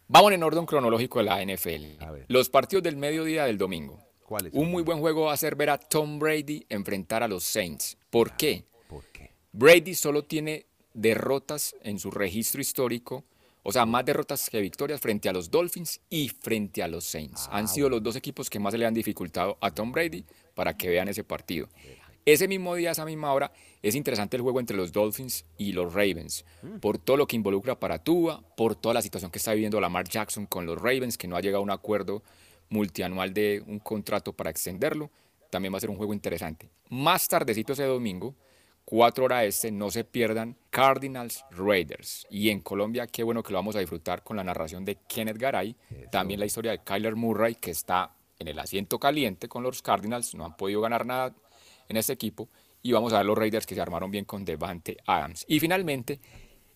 vamos 0.09 0.33
en 0.33 0.43
orden 0.43 0.67
cronológico 0.67 1.21
de 1.21 1.25
la 1.25 1.41
NFL. 1.41 1.99
Los 2.29 2.49
partidos 2.51 2.83
del 2.83 2.97
mediodía 2.97 3.45
del 3.47 3.57
domingo. 3.57 4.01
¿Cuáles? 4.25 4.53
Un 4.55 4.71
muy 4.71 4.83
buen 4.83 4.99
juego 4.99 5.27
va 5.27 5.35
a 5.35 5.37
ser 5.37 5.55
ver 5.55 5.71
a 5.71 5.79
Tom 5.79 6.19
Brady 6.19 6.67
enfrentar 6.69 7.23
a 7.23 7.29
los 7.29 7.45
Saints. 7.45 7.97
¿Por 8.11 8.33
qué? 8.37 8.65
¿Por 8.89 9.05
qué? 9.13 9.31
Brady 9.53 9.95
solo 9.95 10.25
tiene 10.25 10.67
derrotas 10.95 11.75
en 11.83 11.99
su 11.99 12.11
registro 12.11 12.61
histórico, 12.61 13.25
o 13.63 13.73
sea, 13.73 13.87
más 13.87 14.05
derrotas 14.05 14.49
que 14.49 14.61
victorias 14.61 15.01
frente 15.01 15.29
a 15.29 15.33
los 15.33 15.51
Dolphins 15.51 16.01
y 16.09 16.29
frente 16.29 16.83
a 16.83 16.89
los 16.89 17.05
Saints. 17.05 17.49
han 17.51 17.67
sido 17.69 17.89
los 17.89 18.03
dos 18.03 18.17
equipos 18.17 18.49
que 18.49 18.59
más 18.59 18.75
le 18.75 18.87
han 18.87 18.95
dificultado 18.95 19.59
a 19.61 19.71
Tom 19.71 19.91
Brady 19.91 20.25
para 20.55 20.77
que 20.77 20.89
vean 20.89 21.09
ese 21.09 21.25
partido. 21.25 21.69
Ese 22.27 22.49
mismo 22.49 22.75
día, 22.75 22.93
esa 22.93 23.05
misma 23.05 23.33
hora, 23.35 23.53
es 23.83 23.95
interesante 23.95 24.37
el 24.37 24.43
juego 24.43 24.59
entre 24.59 24.77
los 24.77 24.93
Dolphins 24.93 25.45
y 25.59 25.73
los 25.73 25.93
Ravens, 25.93 26.47
por 26.81 26.97
todo 26.97 27.19
lo 27.19 27.27
que 27.27 27.37
involucra 27.37 27.79
para 27.79 27.99
Tua, 27.99 28.43
por 28.57 28.77
toda 28.77 28.95
la 28.95 29.03
situación 29.03 29.31
que 29.31 29.39
está 29.39 29.53
viviendo 29.53 29.79
Lamar 29.79 30.09
Jackson 30.09 30.47
con 30.47 30.65
los 30.65 30.79
Ravens, 30.81 31.19
que 31.19 31.29
no 31.29 31.37
ha 31.37 31.43
llegado 31.43 31.61
a 31.61 31.65
un 31.65 31.71
acuerdo 31.71 32.23
multianual 32.71 33.35
de 33.35 33.63
un 33.67 33.79
contrato 33.79 34.33
para 34.33 34.49
extenderlo. 34.49 35.11
También 35.51 35.75
va 35.75 35.79
a 35.79 35.81
ser 35.81 35.91
un 35.91 35.97
juego 35.97 36.15
interesante. 36.15 36.71
Más 36.89 37.29
tardecito 37.29 37.75
ese 37.75 37.85
domingo, 37.85 38.35
4 38.97 39.25
horas 39.25 39.45
este, 39.45 39.73
no 39.73 39.91
se 39.91 40.05
pierdan 40.05 40.57
Cardinals 40.71 41.45
Raiders. 41.51 42.29
Y 42.31 42.51
en 42.51 42.61
Colombia, 42.61 43.09
qué 43.09 43.25
bueno 43.25 43.43
que 43.43 43.51
lo 43.51 43.59
vamos 43.59 43.75
a 43.75 43.81
disfrutar 43.81 44.23
con 44.23 44.37
la 44.37 44.45
narración 44.45 44.85
de 44.85 44.99
Kenneth 45.09 45.37
Garay. 45.37 45.75
También 46.12 46.38
la 46.38 46.47
historia 46.47 46.71
de 46.71 46.79
Kyler 46.79 47.16
Murray, 47.16 47.57
que 47.57 47.73
está 47.73 48.14
en 48.38 48.47
el 48.47 48.57
asiento 48.57 49.01
caliente 49.01 49.49
con 49.49 49.64
los 49.64 49.83
Cardinals. 49.83 50.37
No 50.37 50.45
han 50.45 50.57
podido 50.57 50.81
ganar 50.81 51.07
nada 51.07 51.35
en 51.88 51.97
este 51.97 52.12
equipo. 52.12 52.49
Y 52.83 52.92
vamos 52.92 53.12
a 53.12 53.16
ver 53.16 53.27
los 53.27 53.37
Raiders 53.37 53.66
que 53.66 53.75
se 53.75 53.81
armaron 53.81 54.12
bien 54.12 54.27
con 54.27 54.45
Devante 54.45 54.97
Adams. 55.07 55.45
Y 55.49 55.59
finalmente, 55.59 56.21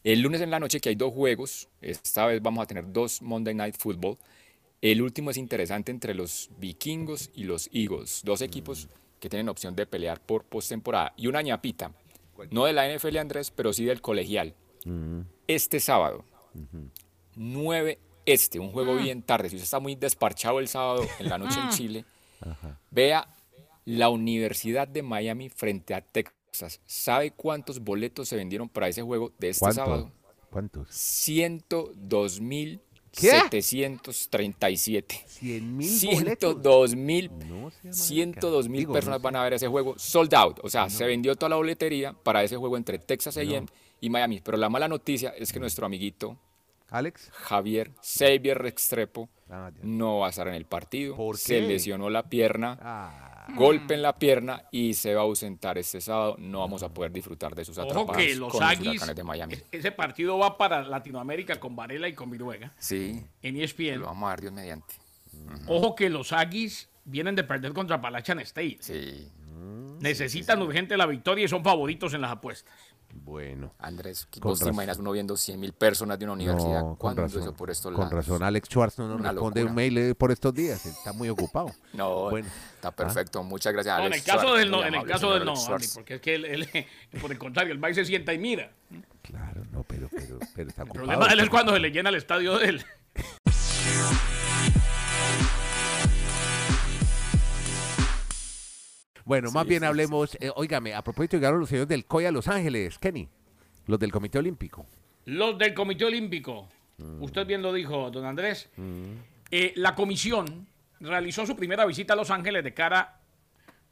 el 0.03 0.21
lunes 0.21 0.41
en 0.41 0.51
la 0.51 0.59
noche, 0.59 0.81
que 0.81 0.89
hay 0.89 0.97
dos 0.97 1.15
juegos. 1.15 1.69
Esta 1.81 2.27
vez 2.27 2.43
vamos 2.43 2.65
a 2.65 2.67
tener 2.67 2.93
dos 2.93 3.23
Monday 3.23 3.55
Night 3.55 3.77
Football. 3.79 4.19
El 4.83 5.03
último 5.03 5.31
es 5.31 5.37
interesante 5.37 5.93
entre 5.93 6.15
los 6.15 6.51
vikingos 6.59 7.31
y 7.33 7.45
los 7.45 7.71
Eagles, 7.73 8.23
dos 8.25 8.43
equipos 8.43 8.89
que 9.21 9.29
tienen 9.29 9.49
opción 9.49 9.77
de 9.77 9.87
pelear 9.87 10.21
por 10.21 10.45
postemporada. 10.45 11.13
Y 11.17 11.27
una 11.27 11.43
ñapita, 11.43 11.93
no 12.51 12.65
de 12.65 12.73
la 12.73 12.93
NFL 12.93 13.17
Andrés, 13.19 13.51
pero 13.51 13.73
sí 13.73 13.85
del 13.85 14.01
colegial. 14.01 14.55
Este 15.47 15.81
sábado, 15.81 16.25
9 17.37 17.99
este, 18.25 18.59
un 18.59 18.73
juego 18.73 18.97
bien 18.97 19.23
tarde. 19.23 19.49
Si 19.49 19.57
usted 19.57 19.65
está 19.65 19.81
muy 19.81 19.95
desparchado 19.95 20.61
el 20.61 20.69
sábado 20.69 21.03
en 21.19 21.29
la 21.29 21.39
noche 21.39 21.59
en 21.61 21.71
Chile, 21.71 22.05
vea 22.91 23.27
la 23.87 24.11
Universidad 24.11 24.87
de 24.87 25.03
Miami 25.03 25.49
frente 25.49 25.95
a 25.95 26.03
Texas. 26.03 26.81
¿Sabe 26.85 27.31
cuántos 27.31 27.81
boletos 27.81 28.29
se 28.29 28.37
vendieron 28.37 28.69
para 28.69 28.89
ese 28.89 29.01
juego 29.01 29.33
de 29.39 29.49
este 29.51 29.61
¿Cuánto? 29.61 29.77
sábado? 29.77 30.13
¿Cuántos? 30.51 30.89
102 30.91 32.41
mil 32.41 32.81
¿Qué? 33.13 33.63
737. 33.63 35.25
100 35.27 35.77
mil 35.77 35.89
boletos. 36.15 36.55
102 36.55 36.95
mil 36.97 37.31
No 37.49 37.71
sea 37.71 37.93
102 37.93 38.69
mil 38.69 38.87
personas 38.89 39.19
no 39.21 39.23
van 39.23 39.37
a 39.37 39.43
ver 39.43 39.55
ese 39.55 39.69
juego 39.69 39.95
sold 39.99 40.35
out. 40.35 40.61
O 40.63 40.69
sea, 40.69 40.89
se 40.91 41.05
vendió 41.07 41.35
toda 41.37 41.51
la 41.51 41.57
boletería 41.57 42.13
para 42.13 42.43
ese 42.43 42.57
juego 42.57 42.77
entre 42.77 42.99
Texas 42.99 43.37
A&M 43.37 43.67
y 44.01 44.11
Miami. 44.11 44.41
Pero 44.41 44.57
la 44.59 44.69
mala 44.69 44.89
noticia 44.89 45.31
es 45.37 45.53
que 45.53 45.61
nuestro 45.61 45.87
amiguito 45.87 46.37
Alex. 46.91 47.31
Javier 47.33 47.93
Xavier 48.03 48.57
Restrepo 48.59 49.29
Ah, 49.51 49.71
no 49.83 50.19
va 50.19 50.27
a 50.27 50.31
estar 50.31 50.47
en 50.49 50.55
el 50.55 50.67
partido. 50.67 51.17
¿Por 51.17 51.39
Se 51.39 51.61
qué? 51.61 51.63
lesionó 51.63 52.11
la 52.11 52.29
pierna, 52.29 52.79
Ah, 52.83 53.38
golpe 53.55 53.95
en 53.95 54.03
la 54.03 54.19
pierna 54.19 54.65
y 54.71 54.95
se 54.95 55.15
va 55.15 55.23
a 55.23 55.25
ausentar 55.25 55.79
este 55.79 56.01
sábado. 56.01 56.37
No 56.39 56.61
vamos 56.61 56.83
a 56.83 56.89
poder 56.93 57.13
disfrutar 57.13 57.55
de 57.55 57.65
sus 57.65 57.77
Ojo 57.79 57.89
atrapadas 57.89 58.17
que 58.23 58.35
los 58.37 58.53
con 58.53 58.61
los 58.61 58.71
Aggies, 58.71 58.89
huracanes 58.89 59.17
de 59.17 59.25
Miami. 59.25 59.55
e- 59.55 59.65
ese 59.73 59.93
partido 59.93 60.39
va 60.39 60.57
para 60.59 60.83
Latinoamérica 60.83 61.59
con 61.59 61.75
Varela 61.77 62.09
y 62.09 62.15
con 62.15 62.31
Viruega 62.31 62.73
Sí, 62.79 63.23
en 63.43 63.57
ESPN. 63.57 64.01
lo 64.01 64.07
vamos 64.07 64.27
a 64.29 64.31
ver 64.31 64.41
Dios 64.43 64.53
mediante. 64.53 64.95
Ojo 65.67 65.95
que 65.95 66.11
los 66.11 66.33
Aggies 66.33 66.89
vienen 67.05 67.35
de 67.35 67.45
perder 67.45 67.73
contra 67.73 67.97
Appalachian 67.97 68.39
State. 68.41 68.79
Sí. 68.81 69.29
Necesitan 70.01 70.63
urgente 70.63 70.97
la 70.97 71.07
victoria 71.07 71.45
y 71.45 71.49
son 71.49 71.65
favoritos 71.65 72.15
en 72.15 72.21
las 72.21 72.31
apuestas. 72.31 72.73
Bueno. 73.15 73.75
Andrés, 73.79 74.27
Con 74.27 74.51
¿vos 74.51 74.59
te 74.59 74.65
razón. 74.67 74.75
imaginas 74.75 74.99
uno 74.99 75.13
viendo 75.13 75.37
100 75.37 75.59
mil 75.61 75.73
personas 75.73 76.19
de 76.19 76.25
una 76.25 76.35
universidad? 76.35 76.81
No, 76.81 76.87
con 76.89 76.97
¿Cuándo 76.97 77.23
razón. 77.23 77.43
eso 77.43 77.53
por 77.55 77.71
estos 77.71 77.95
con 77.95 78.11
razón, 78.11 78.43
Alex 78.43 78.69
Schwartz 78.69 78.99
no 78.99 79.09
nos 79.09 79.21
Una 79.21 79.33
responde 79.33 79.61
locura. 79.61 79.71
un 79.71 79.77
mail 79.77 79.99
eh, 79.99 80.15
por 80.15 80.31
estos 80.31 80.55
días. 80.55 80.85
Está 80.87 81.13
muy 81.13 81.29
ocupado. 81.29 81.73
No, 81.95 82.31
Bueno. 82.31 82.49
está 82.75 82.91
perfecto. 82.93 83.43
Muchas 83.43 83.73
gracias, 83.73 83.95
No, 83.99 84.01
en 84.07 84.13
Alex 84.13 84.21
el 84.27 84.33
caso 84.33 84.39
Schwartz, 84.41 84.61
del 84.61 84.71
no, 84.71 84.85
en 84.85 84.95
el 84.95 85.07
caso 85.07 85.35
del 85.35 85.45
no, 85.45 85.53
Alex 85.53 85.69
Andy, 85.69 85.87
porque 85.95 86.15
es 86.17 86.21
que 86.21 86.35
él, 86.35 86.45
él- 86.45 86.87
por 87.21 87.33
el 87.33 87.39
contrario, 87.39 87.73
el 87.75 87.91
y 87.91 87.95
se 87.95 88.05
sienta 88.05 88.33
y 88.35 88.39
mira. 88.39 88.71
Claro, 89.23 89.63
no, 89.73 89.83
pero, 89.85 90.09
pero, 90.15 90.39
pero 90.55 90.69
está 90.69 90.83
El 90.83 90.89
ocupado. 90.89 90.93
problema 91.07 91.27
de 91.27 91.33
él 91.35 91.41
es 91.41 91.51
cuando 91.51 91.73
se 91.73 91.81
le 91.81 91.91
llena 91.91 92.09
el 92.11 92.15
estadio 92.17 92.59
de 92.59 92.67
él. 92.67 92.85
Bueno, 99.29 99.51
más 99.51 99.67
bien 99.67 99.85
hablemos, 99.85 100.39
eh, 100.41 100.51
óigame, 100.55 100.95
a 100.95 101.03
propósito 101.03 101.37
llegaron 101.37 101.61
los 101.61 101.69
señores 101.69 101.87
del 101.87 102.07
COI 102.07 102.25
a 102.25 102.31
Los 102.33 102.49
Ángeles, 102.49 102.99
Kenny, 102.99 103.29
los 103.87 103.99
del 103.99 104.11
Comité 104.11 104.39
Olímpico. 104.39 104.87
Los 105.27 105.59
del 105.59 105.75
Comité 105.75 106.07
Olímpico, 106.07 106.67
usted 107.21 107.47
bien 107.47 107.61
lo 107.61 107.75
dijo, 107.75 108.11
don 108.11 108.25
Andrés, 108.25 108.71
eh, 109.51 109.75
la 109.77 109.95
comisión 109.95 110.67
realizó 111.01 111.45
su 111.45 111.55
primera 111.57 111.85
visita 111.85 112.15
a 112.15 112.17
Los 112.17 112.31
Ángeles 112.31 112.65
de 112.65 112.73
cara, 112.73 113.21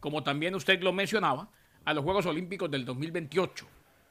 como 0.01 0.23
también 0.23 0.55
usted 0.55 0.81
lo 0.81 0.95
mencionaba, 0.95 1.51
a 1.85 1.93
los 1.93 2.03
Juegos 2.03 2.25
Olímpicos 2.25 2.71
del 2.71 2.87
2028. 2.87 3.67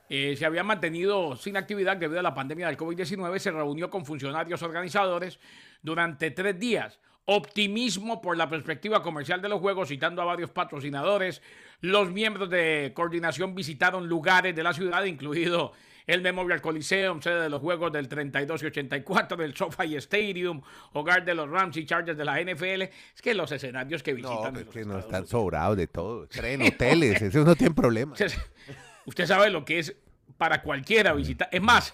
Eh, 0.07 0.35
se 0.37 0.45
había 0.45 0.63
mantenido 0.63 1.35
sin 1.37 1.57
actividad 1.57 1.97
debido 1.97 2.19
a 2.19 2.23
la 2.23 2.35
pandemia 2.35 2.67
del 2.67 2.77
COVID-19, 2.77 3.39
se 3.39 3.49
reunió 3.49 3.89
con 3.89 4.05
funcionarios 4.05 4.61
organizadores 4.61 5.39
durante 5.81 6.29
tres 6.29 6.59
días. 6.59 6.99
Optimismo 7.25 8.21
por 8.21 8.37
la 8.37 8.49
perspectiva 8.49 9.01
comercial 9.01 9.41
de 9.41 9.49
los 9.49 9.59
Juegos, 9.59 9.89
citando 9.89 10.21
a 10.21 10.25
varios 10.25 10.51
patrocinadores. 10.51 11.41
Los 11.81 12.11
miembros 12.11 12.49
de 12.49 12.91
coordinación 12.93 13.55
visitaron 13.55 14.07
lugares 14.07 14.55
de 14.55 14.63
la 14.63 14.73
ciudad, 14.73 15.03
incluido 15.05 15.73
el 16.07 16.21
Memorial 16.21 16.61
Coliseum, 16.61 17.21
sede 17.21 17.41
de 17.41 17.49
los 17.49 17.61
juegos 17.61 17.91
del 17.91 18.07
32 18.07 18.63
y 18.63 18.65
84, 18.67 19.37
del 19.37 19.55
SoFi 19.55 19.95
Stadium, 19.95 20.61
hogar 20.93 21.25
de 21.25 21.33
los 21.33 21.49
Rams 21.49 21.77
y 21.77 21.85
Chargers 21.85 22.17
de 22.17 22.25
la 22.25 22.39
NFL. 22.41 22.83
Es 22.83 23.21
que 23.21 23.33
los 23.33 23.51
escenarios 23.51 24.03
que 24.03 24.13
visitan. 24.13 24.53
No, 24.53 24.59
los 24.59 24.69
que 24.69 24.85
no 24.85 24.99
están 24.99 25.25
sobrados 25.25 25.77
de 25.77 25.87
todo. 25.87 26.27
Tren, 26.29 26.61
hoteles, 26.61 27.21
eso 27.21 27.43
no 27.43 27.55
tiene 27.55 27.73
problema. 27.73 28.13
Usted 29.05 29.25
sabe 29.25 29.49
lo 29.49 29.65
que 29.65 29.79
es 29.79 29.95
para 30.37 30.61
cualquiera 30.61 31.13
visitar. 31.13 31.49
Es 31.51 31.61
más, 31.61 31.93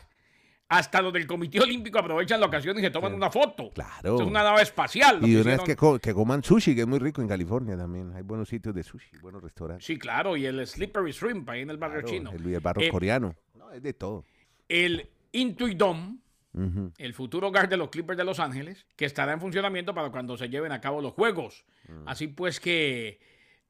hasta 0.71 1.01
los 1.01 1.11
del 1.11 1.27
Comité 1.27 1.59
Olímpico 1.59 1.99
aprovechan 1.99 2.39
la 2.39 2.45
ocasión 2.45 2.77
y 2.79 2.81
se 2.81 2.89
toman 2.91 3.13
una 3.13 3.29
foto. 3.29 3.71
Claro. 3.73 3.91
Esto 3.97 4.21
es 4.21 4.27
una 4.27 4.41
nave 4.43 4.61
espacial. 4.61 5.19
Y 5.27 5.35
una 5.35 5.51
vez 5.51 5.61
que, 5.61 5.75
co- 5.75 5.99
que 5.99 6.13
coman 6.13 6.41
sushi, 6.43 6.73
que 6.73 6.81
es 6.81 6.87
muy 6.87 6.97
rico 6.99 7.21
en 7.21 7.27
California 7.27 7.75
también. 7.77 8.13
Hay 8.15 8.21
buenos 8.23 8.47
sitios 8.47 8.73
de 8.73 8.81
sushi, 8.81 9.17
buenos 9.21 9.43
restaurantes. 9.43 9.85
Sí, 9.85 9.97
claro, 9.99 10.37
y 10.37 10.45
el 10.45 10.65
Slippery 10.65 11.11
Shrimp 11.11 11.49
ahí 11.49 11.61
en 11.61 11.69
el 11.71 11.77
barrio 11.77 11.99
Claro, 12.01 12.07
chino. 12.17 12.31
el, 12.31 12.53
el 12.53 12.59
barro 12.61 12.81
Eh, 12.81 12.89
coreano. 12.89 13.35
No, 13.55 13.69
es 13.71 13.83
de 13.83 13.93
todo. 13.93 14.23
El 14.69 15.09
Intuit 15.33 15.77
Dome, 15.77 16.17
Ujú. 16.53 16.93
el 16.97 17.13
futuro 17.13 17.49
hogar 17.49 17.67
de 17.67 17.75
los 17.77 17.89
Clippers 17.89 18.17
de 18.17 18.23
Los 18.23 18.39
Ángeles, 18.39 18.85
que 18.95 19.03
estará 19.05 19.33
en 19.33 19.41
funcionamiento 19.41 19.93
para 19.93 20.09
cuando 20.09 20.37
se 20.37 20.47
lleven 20.47 20.71
a 20.71 20.79
cabo 20.79 21.01
los 21.01 21.11
juegos. 21.13 21.65
Mm. 21.89 22.07
Así 22.07 22.27
pues 22.27 22.59
que 22.61 23.19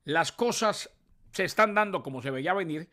las 0.04 0.32
cosas 0.32 0.92
se 1.32 1.46
están 1.46 1.74
dando 1.74 2.04
como 2.04 2.22
se 2.22 2.30
veía 2.30 2.54
venir 2.54 2.90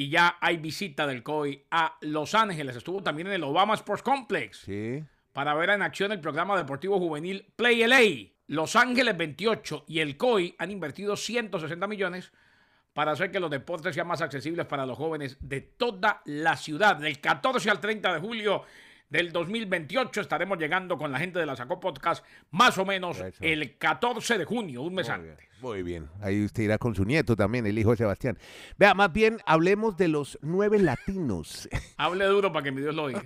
y 0.00 0.08
ya 0.08 0.38
hay 0.40 0.56
visita 0.56 1.06
del 1.06 1.22
COI 1.22 1.66
a 1.70 1.98
Los 2.00 2.34
Ángeles. 2.34 2.74
Estuvo 2.74 3.02
también 3.02 3.26
en 3.26 3.34
el 3.34 3.44
Obama 3.44 3.74
Sports 3.74 4.02
Complex 4.02 4.60
Sí. 4.60 5.04
para 5.34 5.52
ver 5.52 5.68
en 5.68 5.82
acción 5.82 6.10
el 6.10 6.20
programa 6.22 6.56
deportivo 6.56 6.98
juvenil 6.98 7.46
Play 7.54 7.82
LA. 7.86 8.30
Los 8.46 8.76
Ángeles 8.76 9.14
28 9.14 9.84
y 9.88 10.00
el 10.00 10.16
COI 10.16 10.54
han 10.58 10.70
invertido 10.70 11.18
160 11.18 11.86
millones 11.86 12.32
para 12.94 13.12
hacer 13.12 13.30
que 13.30 13.40
los 13.40 13.50
deportes 13.50 13.94
sean 13.94 14.06
más 14.06 14.22
accesibles 14.22 14.64
para 14.64 14.86
los 14.86 14.96
jóvenes 14.96 15.36
de 15.38 15.60
toda 15.60 16.22
la 16.24 16.56
ciudad. 16.56 16.96
Del 16.96 17.20
14 17.20 17.68
al 17.68 17.78
30 17.78 18.14
de 18.14 18.20
julio 18.20 18.62
del 19.10 19.32
2028 19.32 20.20
estaremos 20.20 20.56
llegando 20.58 20.96
con 20.96 21.12
la 21.12 21.18
gente 21.18 21.38
de 21.38 21.46
la 21.46 21.56
Sacó 21.56 21.78
Podcast 21.80 22.24
más 22.50 22.78
o 22.78 22.84
menos 22.86 23.18
Eso. 23.20 23.36
el 23.42 23.76
14 23.76 24.38
de 24.38 24.44
junio, 24.44 24.82
un 24.82 24.94
mes 24.94 25.08
Muy 25.08 25.18
bien, 25.18 25.30
antes. 25.32 25.48
muy 25.60 25.82
bien. 25.82 26.08
Ahí 26.22 26.44
usted 26.44 26.62
irá 26.62 26.78
con 26.78 26.94
su 26.94 27.04
nieto 27.04 27.36
también, 27.36 27.66
el 27.66 27.78
hijo 27.78 27.90
de 27.90 27.96
Sebastián. 27.98 28.38
Vea, 28.78 28.94
más 28.94 29.12
bien 29.12 29.38
hablemos 29.46 29.96
de 29.96 30.08
los 30.08 30.38
nueve 30.42 30.78
latinos. 30.78 31.68
Hable 31.98 32.24
duro 32.26 32.52
para 32.52 32.62
que 32.64 32.70
mi 32.72 32.80
Dios 32.80 32.94
lo 32.94 33.04
oiga. 33.04 33.22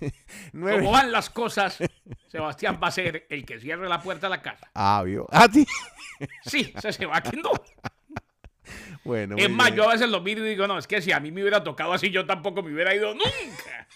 nueve. 0.52 0.78
Como 0.80 0.90
van 0.92 1.12
las 1.12 1.30
cosas, 1.30 1.78
Sebastián 2.26 2.78
va 2.82 2.88
a 2.88 2.92
ser 2.92 3.26
el 3.30 3.44
que 3.46 3.58
cierre 3.60 3.88
la 3.88 4.02
puerta 4.02 4.26
a 4.26 4.30
la 4.30 4.42
casa. 4.42 4.70
Ah, 4.74 5.02
vio. 5.04 5.26
Ah, 5.30 5.48
sí. 5.50 5.66
Sí, 6.44 6.72
se, 6.80 6.92
se 6.92 7.06
va 7.06 7.20
que 7.22 7.36
no. 7.36 7.50
Bueno. 9.02 9.34
Es 9.38 9.48
más, 9.50 9.68
bien. 9.68 9.78
yo 9.78 9.88
a 9.88 9.94
veces 9.94 10.10
lo 10.10 10.20
miro 10.20 10.44
y 10.46 10.50
digo, 10.50 10.66
no, 10.66 10.78
es 10.78 10.86
que 10.86 11.00
si 11.00 11.10
a 11.10 11.18
mí 11.18 11.32
me 11.32 11.40
hubiera 11.40 11.64
tocado 11.64 11.92
así, 11.94 12.10
yo 12.10 12.26
tampoco 12.26 12.62
me 12.62 12.72
hubiera 12.72 12.94
ido 12.94 13.14
nunca. 13.14 13.88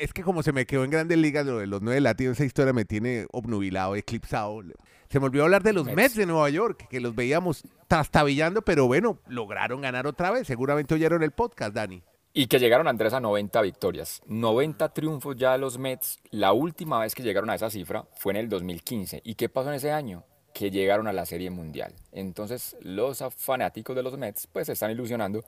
Es 0.00 0.12
que 0.12 0.22
como 0.22 0.42
se 0.42 0.52
me 0.52 0.66
quedó 0.66 0.84
en 0.84 0.90
grandes 0.90 1.18
ligas 1.18 1.46
lo 1.46 1.58
de 1.58 1.66
los 1.66 1.82
nueve 1.82 2.00
latinos, 2.00 2.36
esa 2.36 2.44
historia 2.44 2.72
me 2.72 2.84
tiene 2.84 3.26
obnubilado, 3.32 3.96
eclipsado. 3.96 4.62
Se 5.08 5.20
me 5.20 5.26
olvidó 5.26 5.44
hablar 5.44 5.62
de 5.62 5.72
los 5.72 5.86
Mets, 5.86 5.96
Mets. 5.96 6.16
de 6.16 6.26
Nueva 6.26 6.50
York, 6.50 6.86
que 6.88 7.00
los 7.00 7.14
veíamos 7.14 7.62
trastabillando, 7.86 8.62
pero 8.62 8.86
bueno, 8.86 9.18
lograron 9.26 9.80
ganar 9.80 10.06
otra 10.06 10.30
vez. 10.30 10.46
Seguramente 10.46 10.94
oyeron 10.94 11.22
el 11.22 11.32
podcast, 11.32 11.74
Dani. 11.74 12.02
Y 12.34 12.46
que 12.46 12.58
llegaron, 12.58 12.86
Andrés, 12.86 13.14
a 13.14 13.20
90 13.20 13.60
victorias. 13.62 14.20
90 14.26 14.90
triunfos 14.90 15.34
ya 15.36 15.52
de 15.52 15.58
los 15.58 15.78
Mets. 15.78 16.20
La 16.30 16.52
última 16.52 17.00
vez 17.00 17.14
que 17.14 17.22
llegaron 17.22 17.50
a 17.50 17.54
esa 17.54 17.70
cifra 17.70 18.04
fue 18.16 18.32
en 18.32 18.36
el 18.36 18.48
2015. 18.48 19.22
¿Y 19.24 19.34
qué 19.34 19.48
pasó 19.48 19.70
en 19.70 19.76
ese 19.76 19.90
año? 19.90 20.24
Que 20.52 20.70
llegaron 20.70 21.08
a 21.08 21.12
la 21.12 21.26
Serie 21.26 21.50
Mundial. 21.50 21.94
Entonces, 22.12 22.76
los 22.80 23.24
fanáticos 23.36 23.96
de 23.96 24.02
los 24.02 24.16
Mets 24.16 24.46
pues 24.46 24.66
se 24.66 24.74
están 24.74 24.90
ilusionando, 24.90 25.42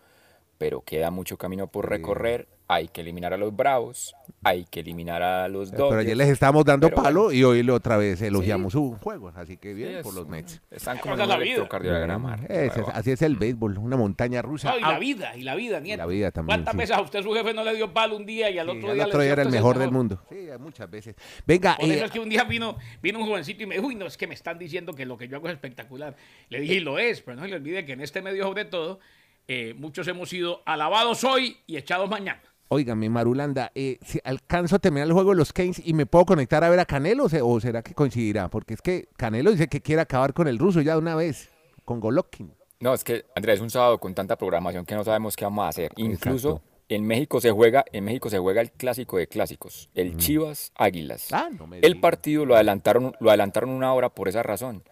pero 0.60 0.82
queda 0.82 1.10
mucho 1.10 1.38
camino 1.38 1.68
por 1.68 1.88
recorrer. 1.88 2.46
Hay 2.68 2.86
que 2.88 3.00
eliminar 3.00 3.32
a 3.32 3.38
los 3.38 3.56
Bravos, 3.56 4.14
hay 4.44 4.64
que 4.66 4.80
eliminar 4.80 5.22
a 5.22 5.48
los 5.48 5.70
Pero 5.72 5.86
Dodgers. 5.86 6.04
ayer 6.04 6.16
les 6.18 6.28
estábamos 6.28 6.64
dando 6.66 6.88
Pero 6.90 7.02
palo 7.02 7.32
y 7.32 7.42
hoy 7.42 7.68
otra 7.70 7.96
vez 7.96 8.20
elogiamos 8.22 8.74
su 8.74 8.96
juego, 9.00 9.32
así 9.34 9.56
que 9.56 9.70
Sí, 9.70 9.74
bien 9.74 9.96
es- 9.96 10.02
por 10.04 10.14
los 10.14 10.28
Mets. 10.28 10.60
Están 10.70 10.98
como 10.98 11.14
en 11.14 11.22
un 11.22 11.28
la 11.28 11.36
vida. 11.38 11.44
electrocardiograma. 11.46 12.38
Es- 12.48 12.72
así 12.92 13.10
es 13.10 13.22
el 13.22 13.36
béisbol, 13.36 13.78
una 13.78 13.96
montaña 13.96 14.42
rusa. 14.42 14.70
No, 14.70 14.78
y 14.78 14.82
Ah, 14.84 14.92
la 14.92 14.98
vida, 15.00 15.34
y 15.34 15.42
la 15.42 15.54
vida, 15.56 15.80
nieto. 15.80 15.96
la 16.02 16.06
vida 16.06 16.30
también, 16.30 16.58
¿Cuántas 16.58 16.72
sí. 16.72 16.78
veces 16.78 16.96
a 16.96 17.00
usted 17.00 17.22
su 17.22 17.32
jefe 17.32 17.54
no 17.54 17.64
le 17.64 17.74
dio 17.74 17.92
palo 17.92 18.16
un 18.16 18.26
día 18.26 18.50
y 18.50 18.58
al 18.58 18.70
sí, 18.70 18.76
otro 18.76 18.90
al 18.90 18.94
día 18.96 19.06
otro 19.06 19.18
le 19.18 19.24
día 19.24 19.32
era 19.32 19.42
el 19.42 19.48
"Usted 19.48 19.56
es 19.58 19.62
mejor 19.64 19.78
del 19.78 19.90
mundo. 19.90 20.22
Sí, 20.28 20.36
muchas 20.60 20.90
veces. 20.90 21.16
Venga, 21.46 21.74
Por 21.76 21.86
eso 21.90 22.02
eh, 22.04 22.06
es 22.06 22.10
que 22.12 22.20
un 22.20 22.28
día 22.28 22.44
vino, 22.44 22.76
vino 23.02 23.18
un 23.18 23.26
jovencito 23.26 23.62
y 23.64 23.66
me 23.66 23.76
dijo, 23.76 23.86
uy, 23.88 23.94
no, 23.96 24.06
es 24.06 24.16
que 24.18 24.26
me 24.28 24.34
están 24.34 24.58
diciendo 24.60 24.92
que 24.92 25.06
lo 25.06 25.16
que 25.16 25.26
yo 25.26 25.38
hago 25.38 25.48
es 25.48 25.54
espectacular. 25.54 26.14
Le 26.50 26.60
dije, 26.60 26.74
y 26.74 26.80
lo 26.80 26.98
es, 27.00 27.20
pero 27.22 27.36
no 27.36 27.42
se 27.42 27.48
le 27.48 27.56
olvide 27.56 27.84
que 27.84 27.94
en 27.94 28.00
este 28.02 28.22
medio, 28.22 28.44
sobre 28.44 28.66
todo, 28.66 29.00
eh, 29.48 29.74
muchos 29.76 30.06
hemos 30.08 30.28
sido 30.28 30.62
alabados 30.66 31.24
hoy 31.24 31.58
y 31.66 31.76
echados 31.76 32.08
mañana. 32.08 32.40
Óigame, 32.68 33.08
Marulanda, 33.10 33.72
eh, 33.74 33.98
si 34.04 34.20
alcanzo 34.22 34.76
a 34.76 34.78
terminar 34.78 35.08
el 35.08 35.12
juego 35.12 35.30
de 35.30 35.36
los 35.36 35.52
Keynes 35.52 35.82
y 35.84 35.92
me 35.92 36.06
puedo 36.06 36.24
conectar 36.24 36.62
a 36.62 36.70
ver 36.70 36.78
a 36.78 36.84
Canelo, 36.84 37.24
o 37.24 37.28
se- 37.28 37.42
o 37.42 37.58
será 37.60 37.82
que 37.82 37.94
coincidirá? 37.94 38.48
Porque 38.48 38.74
es 38.74 38.80
que 38.82 39.08
Canelo 39.16 39.50
dice 39.50 39.66
que 39.66 39.80
quiere 39.80 40.02
acabar 40.02 40.32
con 40.32 40.46
el 40.46 40.56
ruso 40.58 40.80
ya 40.80 40.92
de 40.92 40.98
una 41.00 41.16
vez, 41.16 41.50
con 41.84 41.98
Golovkin. 41.98 42.54
No, 42.78 42.94
es 42.94 43.02
que 43.02 43.24
Andrés, 43.34 43.56
es 43.56 43.60
un 43.60 43.70
sábado 43.70 43.98
con 43.98 44.14
tanta 44.14 44.36
programación 44.36 44.86
que 44.86 44.94
no 44.94 45.02
sabemos 45.02 45.34
qué 45.34 45.44
vamos 45.44 45.64
a 45.64 45.68
hacer. 45.68 45.90
Incluso 45.96 46.48
Exacto. 46.50 46.70
en 46.88 47.06
México 47.06 47.40
se 47.40 47.50
juega, 47.50 47.84
en 47.92 48.04
México 48.04 48.30
se 48.30 48.38
juega 48.38 48.60
el 48.60 48.70
clásico 48.70 49.18
de 49.18 49.26
clásicos, 49.26 49.90
el 49.94 50.16
Chivas 50.16 50.70
Águilas. 50.76 51.26
Ah, 51.32 51.48
no 51.58 51.66
me 51.66 51.80
el 51.80 51.98
partido 51.98 52.46
lo 52.46 52.54
adelantaron, 52.54 53.14
lo 53.18 53.30
adelantaron 53.30 53.70
una 53.70 53.92
hora 53.92 54.10
por 54.10 54.28
esa 54.28 54.44
razón. 54.44 54.84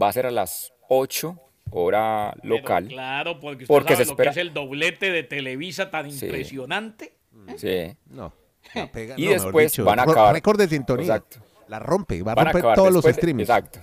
Va 0.00 0.08
a 0.08 0.12
ser 0.12 0.26
a 0.26 0.30
las 0.30 0.72
8 0.88 1.40
hora 1.70 2.34
Pero 2.42 2.56
local. 2.56 2.88
claro, 2.88 3.40
porque 3.40 3.64
usted 3.64 3.66
Porque 3.66 3.92
sabe 3.94 4.04
se 4.04 4.10
lo 4.10 4.16
que 4.16 4.22
espera- 4.22 4.30
es 4.32 4.36
el 4.36 4.54
doblete 4.54 5.10
de 5.10 5.22
Televisa 5.22 5.90
tan 5.90 6.10
Sí. 6.10 6.26
impresionante. 6.26 7.16
Sí. 7.56 7.96
No. 8.06 8.32
la 8.74 8.86
pega- 8.92 9.14
Y 9.16 9.26
no, 9.26 9.30
después 9.32 9.72
dicho, 9.72 9.84
van 9.84 10.00
a 10.00 10.02
acabar. 10.02 10.34
Récord 10.34 10.58
de 10.58 10.68
sintonía. 10.68 11.04
Exacto. 11.04 11.38
La 11.68 11.78
rompe, 11.78 12.20
va 12.22 12.32
a 12.32 12.34
Van 12.34 12.46
a 12.48 12.50
romper 12.52 12.60
acabar 12.60 12.76
todos 12.76 12.92
los 12.92 13.04
de- 13.04 13.12
streamings. 13.12 13.48
Exacto. 13.48 13.80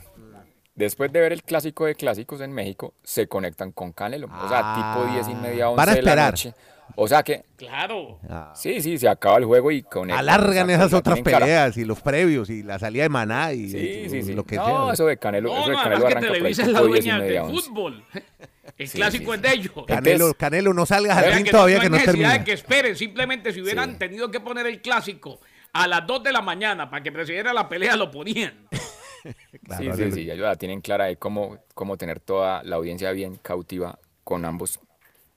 Después 0.76 1.12
de 1.14 1.20
ver 1.22 1.34
el 1.34 1.44
clásico 1.44 1.86
de 1.86 1.96
clásicos 1.96 2.42
en 2.42 2.52
México, 2.52 2.96
se 3.04 3.28
conectan 3.28 3.72
con 3.72 3.92
Canelo. 3.94 4.28
O 4.28 4.50
sea, 4.50 4.60
Ah. 4.64 4.96
tipo 4.96 5.12
10 5.14 5.28
y 5.30 5.36
media, 5.36 5.70
11 5.70 5.78
Van 5.78 5.90
a 5.90 5.94
de 5.96 6.02
la 6.02 6.10
esperar. 6.10 6.32
noche. 6.34 6.54
O 6.96 7.08
sea 7.08 7.24
que, 7.24 7.44
Claro. 7.58 8.20
Ah. 8.30 8.54
sí, 8.56 8.82
sí, 8.82 8.98
se 8.98 9.08
acaba 9.08 9.38
el 9.38 9.46
juego 9.46 9.72
y 9.72 9.82
conectan. 9.84 10.20
Alargan 10.20 10.70
esas 10.70 10.94
otras 10.94 11.22
peleas 11.22 11.76
y 11.78 11.86
los 11.86 12.02
previos 12.02 12.50
y 12.50 12.62
la 12.64 12.78
salida 12.78 13.04
de 13.04 13.10
Maná 13.10 13.52
y 13.54 13.70
Sí, 13.70 13.78
y 13.78 14.10
sí, 14.10 14.22
sí. 14.24 14.34
lo 14.34 14.44
que 14.46 14.58
no, 14.58 14.86
sea. 14.86 14.94
eso 14.94 15.06
de 15.08 15.18
Canelo, 15.18 15.50
No, 15.50 15.60
eso 15.62 15.70
de 15.70 15.76
no, 15.78 15.84
Canelo 15.84 16.02
que 16.02 16.08
arranca 16.14 16.32
Televisa 16.34 16.62
es 16.64 16.68
la 16.70 16.80
tipo 16.82 16.94
10 16.94 17.06
y 17.06 17.10
dueña 17.10 17.24
del 17.24 17.38
11. 17.40 17.54
fútbol. 17.70 18.06
El 18.78 18.88
Sí, 18.88 18.98
clásico 18.98 19.32
sí, 19.32 19.36
es 19.36 19.42
de 19.42 19.52
ellos. 19.54 19.72
Canelo, 19.88 20.12
Entonces- 20.14 20.36
Canelo, 20.38 20.74
no 20.74 20.86
salgas 20.86 21.18
al 21.18 21.34
ring 21.34 21.46
que 21.46 21.52
todavía 21.52 21.76
no 21.76 21.82
que 21.82 21.86
hay 21.88 21.92
no 21.92 22.06
termina. 22.06 22.34
de 22.38 22.44
que 22.44 22.54
esperen, 22.54 22.96
simplemente 22.96 23.52
si 23.54 23.62
hubieran 23.62 23.92
Sí. 23.92 23.98
tenido 24.00 24.32
que 24.32 24.40
poner 24.40 24.66
el 24.68 24.82
clásico 24.82 25.40
a 25.74 25.88
las 25.88 26.06
2 26.08 26.24
de 26.24 26.32
la 26.32 26.42
mañana 26.42 26.90
para 26.90 27.04
que 27.04 27.12
presidiera 27.12 27.54
la 27.54 27.68
pelea, 27.70 27.96
lo 27.96 28.10
ponían. 28.12 28.68
Claro, 29.66 29.96
sí, 29.96 30.04
sí, 30.04 30.12
sí, 30.12 30.26
ya 30.26 30.36
la 30.36 30.56
tienen 30.58 30.82
clara 30.82 31.06
de 31.06 31.16
cómo, 31.16 31.58
cómo 31.74 31.96
tener 31.98 32.20
toda 32.20 32.62
la 32.64 32.76
audiencia 32.76 33.10
bien 33.14 33.36
cautiva 33.42 33.98
con 34.26 34.44
ambos 34.44 34.82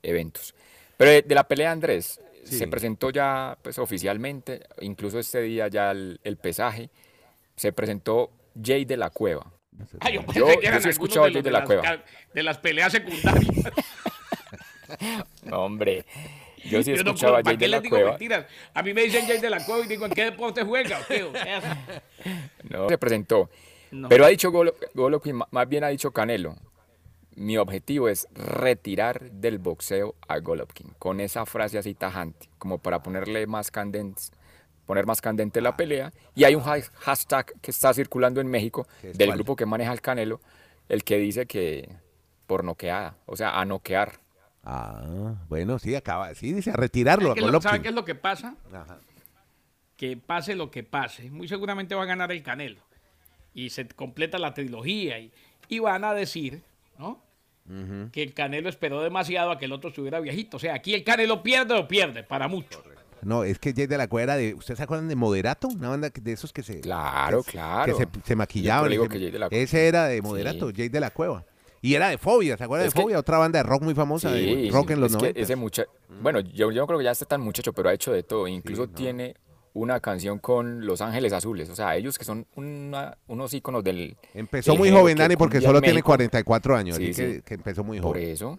eventos. 0.03 0.55
Pero 0.97 1.11
de, 1.11 1.23
de 1.23 1.35
la 1.35 1.45
pelea, 1.47 1.73
Andrés, 1.73 2.21
Sí. 2.45 2.59
se 2.59 2.69
presentó 2.69 3.11
ya 3.11 3.59
pues, 3.61 3.77
oficialmente, 3.79 4.61
incluso 4.81 5.19
este 5.19 5.41
día 5.43 5.67
ya 5.69 5.91
el, 5.91 6.21
el 6.23 6.37
pesaje, 6.37 6.91
se 7.57 7.73
presentó 7.73 8.31
Jay 8.63 8.85
de 8.85 8.97
la 8.97 9.11
Cueva. 9.11 9.53
Ay, 10.01 10.15
yo 10.15 10.23
pensé 10.23 10.39
Yo- 10.41 10.47
que 10.47 10.55
yo 10.55 10.61
eran 10.63 10.81
sí 10.81 10.89
he 10.89 10.91
escuchado 10.93 11.23
de, 11.27 11.31
a 11.31 11.33
los 11.33 11.35
Jay 11.35 11.43
de 11.43 11.49
de 11.49 11.53
la 11.53 11.59
las 11.59 11.67
Cueva. 11.67 12.05
de 12.33 12.43
las 12.45 12.59
peleas 12.59 12.93
secundarias. 12.93 13.73
No, 15.43 15.65
hombre, 15.65 16.05
yo 16.65 16.83
sí 16.83 16.93
he 16.93 16.97
Yo 16.97 17.03
no 17.03 17.11
escuchado 17.11 17.33
puedo- 17.33 17.41
a 17.41 17.43
¿Para 17.43 17.45
Jay 17.45 17.57
qué 17.59 17.65
de 17.65 17.69
la 17.69 17.77
les 17.79 17.83
digo 17.83 17.97
Cueva. 17.97 18.11
mentiras? 18.13 18.47
A 18.75 18.83
mí 18.83 18.95
me 18.95 19.03
dicen 19.03 19.27
Jay 19.27 19.39
de 19.41 19.51
la 19.51 19.65
Cueva 19.65 19.85
y 19.85 19.89
digo, 19.89 20.07
¿en 20.07 20.13
qué 20.13 20.25
deporte 20.25 20.63
juega? 20.63 21.01
o 21.01 21.07
qué? 21.07 21.23
O 21.25 21.33
sea, 21.33 21.85
No, 22.71 22.89
se 22.89 22.99
presentó. 22.99 23.51
no. 23.91 24.09
Pero 24.09 24.25
ha 24.25 24.29
dicho 24.29 24.51
Golo- 24.53 24.75
Golovkin, 24.95 25.35
ma- 25.37 25.49
más 25.51 25.69
bien 25.69 25.83
ha 25.85 25.89
dicho 25.89 26.13
Canelo. 26.13 26.57
Mi 27.37 27.57
objetivo 27.59 28.09
es 28.09 28.27
retirar 28.35 29.31
del 29.31 29.59
boxeo 29.59 30.15
a 30.27 30.39
Golovkin. 30.39 30.95
Con 30.99 31.21
esa 31.21 31.45
frase 31.47 31.79
así 31.79 31.95
tajante, 31.95 32.49
como 32.59 32.79
para 32.79 33.03
ponerle 33.03 33.47
más 33.47 33.71
candente, 33.71 34.23
poner 34.87 35.05
más 35.07 35.21
candente 35.21 35.61
la 35.61 35.77
pelea. 35.77 36.13
Y 36.35 36.45
hay 36.45 36.55
un 36.55 36.63
ha- 36.63 36.81
hashtag 37.01 37.53
que 37.61 37.71
está 37.71 37.93
circulando 37.93 38.41
en 38.41 38.49
México 38.49 38.87
¿Qué 39.03 39.11
es 39.11 39.19
del 39.19 39.29
cuál? 39.29 39.39
grupo 39.39 39.55
que 39.57 39.67
maneja 39.67 39.93
el 39.93 40.01
Canelo, 40.01 40.41
el 40.89 41.05
que 41.05 41.19
dice 41.19 41.47
que 41.47 41.89
por 42.47 42.65
noqueada, 42.65 43.17
o 43.27 43.37
sea, 43.37 43.61
a 43.61 43.65
noquear. 43.67 44.21
Ah, 44.65 45.35
bueno, 45.49 45.79
sí, 45.79 45.95
acaba, 45.95 46.35
sí, 46.35 46.53
dice 46.53 46.71
a 46.71 46.75
retirarlo 46.75 47.33
a 47.33 47.35
¿Qué 47.35 47.41
es 47.41 47.43
lo- 47.43 47.49
Golovkin. 47.49 47.69
¿Sabe 47.71 47.83
qué 47.83 47.89
es 47.89 47.95
lo 47.95 48.05
que 48.05 48.15
pasa? 48.15 48.57
Ajá. 48.73 48.99
que 49.97 50.17
pase 50.17 50.55
lo 50.55 50.71
que 50.71 50.83
pase, 50.83 51.31
muy 51.31 51.49
seguramente 51.49 51.95
va 51.95 52.03
a 52.03 52.07
ganar 52.07 52.31
el 52.33 52.43
Canelo. 52.43 52.81
Y 53.55 53.71
se 53.71 53.87
completa 53.89 54.39
la 54.39 54.53
trilogía 54.55 55.19
y, 55.19 55.33
y 55.69 55.79
van 55.79 56.05
a 56.05 56.13
decir, 56.15 56.63
¿no? 56.99 57.23
Que 58.13 58.23
el 58.23 58.33
Canelo 58.35 58.69
esperó 58.69 59.03
demasiado 59.03 59.51
a 59.51 59.59
que 59.59 59.65
el 59.65 59.73
otro 59.73 59.91
estuviera 59.91 60.21
viejito. 60.21 60.57
O 60.57 60.61
sea, 60.61 60.75
aquí 60.75 60.95
el 60.95 61.03
Canelo 61.05 61.43
pierde 61.43 61.75
o 61.75 61.87
pierde, 61.89 62.23
para 62.23 62.49
mucho. 62.49 62.83
No, 63.23 63.43
es 63.45 63.59
que 63.59 63.73
Jay 63.73 63.87
de 63.87 63.99
la 63.99 64.07
Cueva 64.09 64.35
era 64.35 64.37
de. 64.37 64.55
¿Ustedes 64.55 64.77
se 64.79 64.85
acuerdan 64.85 65.09
de 65.09 65.17
Moderato? 65.17 65.67
Una 65.69 65.89
banda 65.89 66.11
de 66.15 66.33
esos 66.33 66.53
que 66.53 66.63
se. 66.63 66.81
Claro, 66.81 67.43
que, 67.43 67.53
claro. 67.53 67.97
Que 67.97 68.05
se, 68.05 68.09
se 68.25 68.37
maquillaban. 68.37 68.85
Yo 68.85 68.89
y 68.89 68.93
digo 68.93 69.05
se- 69.05 69.11
que 69.11 69.19
Jay 69.19 69.31
de 69.31 69.39
la 69.39 69.49
Cueva. 69.49 69.63
Ese 69.65 69.89
era 69.89 70.07
de 70.07 70.23
Moderato, 70.23 70.69
Sí. 70.71 70.75
Jay 70.77 70.89
de 70.91 71.01
la 71.01 71.11
Cueva. 71.11 71.45
Y 71.83 71.95
era 71.95 72.09
de 72.09 72.19
Fobia, 72.19 72.57
¿se 72.57 72.65
acuerdan 72.65 72.87
Es 72.87 72.95
de 72.95 72.99
que- 72.99 73.03
Fobia? 73.03 73.19
Otra 73.19 73.39
banda 73.39 73.59
de 73.59 73.63
rock 73.65 73.83
muy 73.83 73.95
famosa, 73.95 74.31
de 74.31 74.41
Sí, 74.41 74.71
rock 74.71 74.91
en 74.91 75.01
los 75.01 75.11
es 75.13 75.17
que 75.17 75.23
90. 75.23 75.41
ese 75.41 75.57
mucha- 75.57 75.85
Bueno, 76.21 76.41
yo, 76.41 76.71
yo 76.71 76.81
no 76.83 76.87
creo 76.87 76.99
que 76.99 77.05
ya 77.05 77.11
esté 77.13 77.27
tan 77.27 77.41
muchacho, 77.41 77.73
pero 77.73 77.89
ha 77.89 77.93
hecho 77.95 78.13
de 78.13 78.23
todo. 78.23 78.47
Incluso 78.49 78.87
no. 78.87 78.93
tiene 78.93 79.35
una 79.77 80.01
canción 80.01 80.39
con 80.39 80.87
Los 80.87 81.01
Ángeles 81.01 81.33
Azules. 81.33 81.69
O 81.69 81.77
sea, 81.77 81.97
ellos 81.97 82.19
que 82.19 82.25
son 82.25 82.47
una- 82.57 83.17
unos 83.27 83.53
íconos 83.55 83.85
del. 83.85 84.17
Empezó 84.35 84.73
del 84.73 84.79
muy 84.79 84.91
joven, 84.91 85.17
Dani, 85.19 85.37
porque 85.37 85.61
solo 85.61 85.79
en 85.79 85.83
tiene 85.83 85.95
México. 85.97 86.07
44 86.07 86.77
años, 86.77 86.97
Sí, 86.97 87.11
así 87.11 87.15
que, 87.23 87.35
sí. 87.37 87.43
que 87.43 87.55
empezó 87.55 87.85
muy 87.85 88.01
Por 88.01 88.15
joven. 88.17 88.29
eso. 88.31 88.59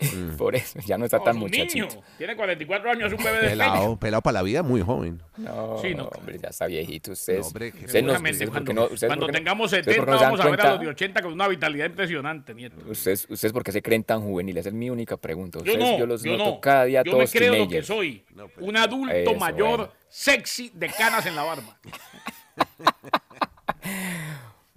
Mm. 0.00 0.30
Por 0.36 0.54
eso. 0.54 0.78
Ya 0.86 0.96
no 0.96 1.06
está 1.06 1.18
tan 1.18 1.30
es 1.30 1.34
un 1.36 1.40
muchachito. 1.40 1.86
niño. 1.88 2.02
Tiene 2.18 2.36
44 2.36 2.90
años, 2.90 3.12
es 3.12 3.18
un 3.18 3.24
bebé 3.24 3.40
de 3.40 3.48
Pelado, 3.48 3.96
pelado 3.98 4.22
para 4.22 4.34
la 4.34 4.42
vida, 4.42 4.62
muy 4.62 4.80
joven. 4.80 5.20
No, 5.36 5.78
Sí, 5.82 5.94
no, 5.94 6.04
hombre, 6.06 6.38
ya 6.40 6.50
está 6.50 6.66
viejito. 6.66 7.12
Ustedes, 7.12 7.40
No, 7.40 7.46
hombre, 7.48 7.72
cuando, 7.72 8.52
porque 8.52 8.74
no- 8.74 8.84
ustedes 8.84 9.06
cuando 9.08 9.26
tengamos 9.28 9.64
ustedes 9.66 9.84
70 9.86 10.00
porque 10.00 10.12
no 10.12 10.18
se 10.18 10.24
dan 10.24 10.32
vamos 10.32 10.46
a 10.46 10.50
ver 10.50 10.60
a 10.60 10.70
los 10.72 10.80
de 10.80 10.88
80 10.88 11.22
con 11.22 11.32
una 11.32 11.48
vitalidad 11.48 11.86
impresionante, 11.86 12.54
nieto. 12.54 12.76
Ustedes, 12.88 13.26
ustedes 13.28 13.52
porque 13.52 13.72
se 13.72 13.82
creen 13.82 14.04
tan 14.04 14.22
juveniles, 14.22 14.60
esa 14.62 14.68
es 14.68 14.74
mi 14.74 14.88
única 14.88 15.16
pregunta. 15.16 15.58
Yo 15.58 15.72
Ustedes, 15.72 15.78
no, 15.78 15.98
yo 15.98 16.06
los 16.06 16.22
yo 16.22 16.32
noto 16.36 16.44
no. 16.50 16.60
cada 16.60 16.84
día 16.84 17.02
yo 17.02 17.12
me 17.12 17.18
todos 17.18 17.32
creo 17.32 17.56
lo 17.56 17.68
que 17.68 17.82
soy. 17.82 18.24
pues, 18.34 18.48
un 18.58 18.76
adulto 18.76 19.12
Eso, 19.14 19.34
mayor, 19.34 19.76
bueno. 19.78 19.92
sexy, 20.08 20.70
de 20.74 20.88
canas 20.90 21.26
en 21.26 21.34
la 21.34 21.42
barba. 21.42 21.76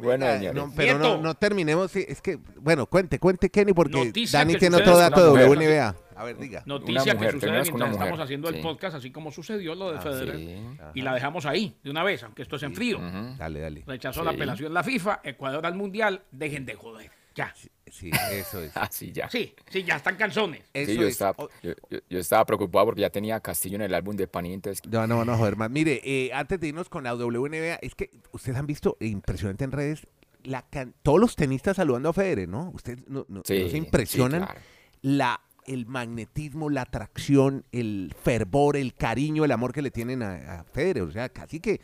Bueno, 0.04 0.26
señores. 0.28 0.54
no, 0.54 0.74
pero 0.76 0.98
no, 0.98 1.18
no 1.22 1.34
terminemos. 1.36 1.96
Es 1.96 2.22
que, 2.22 2.38
bueno, 2.60 2.86
cuente, 2.88 3.20
cuente, 3.20 3.50
Kenny, 3.50 3.74
porque 3.74 4.06
Noticia 4.06 4.40
Dani 4.40 4.56
tiene 4.56 4.78
otro 4.78 4.98
dato 4.98 5.34
de. 5.34 5.46
WNBA. 5.48 5.96
A 6.16 6.24
ver, 6.24 6.38
diga. 6.38 6.62
Noticia 6.68 7.14
mujer, 7.16 7.30
que 7.30 7.40
sucede 7.40 7.52
mientras 7.64 7.92
estamos 7.92 8.20
haciendo 8.20 8.50
el 8.50 8.62
podcast, 8.62 8.96
así 8.98 9.12
como 9.12 9.32
sucedió 9.32 9.74
lo 9.74 9.92
de 9.92 9.98
Ah, 9.98 10.02
Federer. 10.02 10.36
sí. 10.38 10.58
Y 10.94 11.02
la 11.02 11.14
dejamos 11.16 11.46
ahí, 11.48 11.76
de 11.84 11.90
una 11.90 12.04
vez, 12.04 12.22
aunque 12.24 12.44
esto 12.44 12.58
es 12.58 12.64
en 12.64 12.76
frío. 12.76 13.00
Dale, 13.38 13.60
dale. 13.60 13.84
Rechazó 13.88 14.20
Sí. 14.22 14.26
la 14.26 14.32
apelación 14.32 14.74
la 14.74 14.84
FIFA, 14.84 15.22
Ecuador 15.24 15.66
al 15.66 15.74
Mundial, 15.76 16.22
dejen 16.32 16.66
de 16.66 16.76
joder. 16.76 17.10
Ya. 17.34 17.54
Sí, 17.92 18.10
eso 18.32 18.64
es. 18.64 18.72
Ah, 18.76 18.88
sí, 18.90 19.12
ya. 19.12 19.30
Sí, 19.30 19.54
sí, 19.70 19.84
ya 19.84 19.98
están 19.98 20.16
calzones. 20.16 20.64
Eso 20.74 20.92
Sí, 20.92 20.98
yo 20.98 21.04
es. 21.04 21.10
estaba, 21.12 21.36
O- 21.38 21.50
yo, 21.62 21.74
yo- 21.90 22.00
yo 22.10 22.20
estaba 22.20 22.46
preocupado 22.46 22.86
porque 22.88 23.02
ya 23.02 23.10
tenía 23.10 23.36
a 23.36 23.40
Castillo 23.42 23.76
en 23.76 23.82
el 23.84 23.94
álbum 23.94 24.16
de 24.16 24.28
Panini, 24.28 24.56
entonces 24.56 24.82
No, 24.90 25.06
no, 25.06 25.24
no, 25.26 25.38
joder, 25.38 25.56
más. 25.58 25.70
Mire, 25.70 26.02
eh, 26.04 26.32
antes 26.34 26.60
de 26.60 26.70
irnos 26.70 26.90
con 26.90 27.04
la 27.04 27.14
WNBA, 27.14 27.76
es 27.82 27.94
que 27.94 28.10
ustedes 28.32 28.58
han 28.58 28.66
visto, 28.66 28.98
impresionante 29.02 29.66
en 29.66 29.72
redes, 29.72 30.08
la 30.44 30.64
can- 30.64 30.96
todos 31.04 31.20
los 31.20 31.36
tenistas 31.36 31.76
saludando 31.76 32.10
a 32.10 32.14
Federer, 32.14 32.48
¿no? 32.50 32.72
Ustedes 32.74 33.00
no, 33.08 33.26
no- 33.30 33.44
Sí, 33.46 33.60
no 33.60 33.66
se 33.66 33.72
sí, 33.72 33.78
impresionan 33.78 34.46
claro. 34.46 34.60
la, 35.02 35.42
el 35.68 35.86
magnetismo, 35.86 36.70
la 36.72 36.82
atracción, 36.84 37.66
el 37.72 38.16
fervor, 38.24 38.78
el 38.78 38.96
cariño, 38.96 39.46
el 39.46 39.52
amor 39.52 39.74
que 39.74 39.82
le 39.84 39.92
tienen 39.92 40.24
a, 40.24 40.62
a 40.62 40.64
Federer. 40.64 41.04
O 41.04 41.12
sea, 41.12 41.30
casi 41.30 41.60
que 41.60 41.80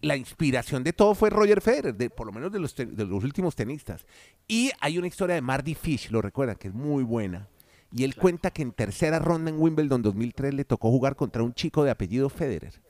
la 0.00 0.16
inspiración 0.16 0.84
de 0.84 0.92
todo 0.92 1.14
fue 1.14 1.30
Roger 1.30 1.60
Federer, 1.60 1.94
de, 1.94 2.08
por 2.10 2.26
lo 2.26 2.32
menos 2.32 2.52
de 2.52 2.58
los, 2.60 2.74
te- 2.74 2.86
de 2.86 3.04
los 3.04 3.24
últimos 3.24 3.54
tenistas. 3.56 4.06
Y 4.46 4.70
hay 4.80 4.98
una 4.98 5.06
historia 5.08 5.34
de 5.34 5.40
Marty 5.42 5.74
Fish, 5.74 6.10
lo 6.10 6.22
recuerdan, 6.22 6.56
que 6.56 6.68
es 6.68 6.74
muy 6.74 7.02
buena. 7.04 7.48
Y 7.92 8.04
él 8.04 8.14
cuenta 8.16 8.50
que 8.50 8.62
en 8.62 8.72
tercera 8.72 9.18
ronda 9.18 9.50
en 9.50 9.58
Wimbledon 9.60 10.02
2003 10.02 10.54
le 10.54 10.64
tocó 10.64 10.90
jugar 10.90 11.16
contra 11.16 11.42
un 11.42 11.54
chico 11.54 11.84
de 11.84 11.90
apellido 11.90 12.28
Federer. 12.28 12.80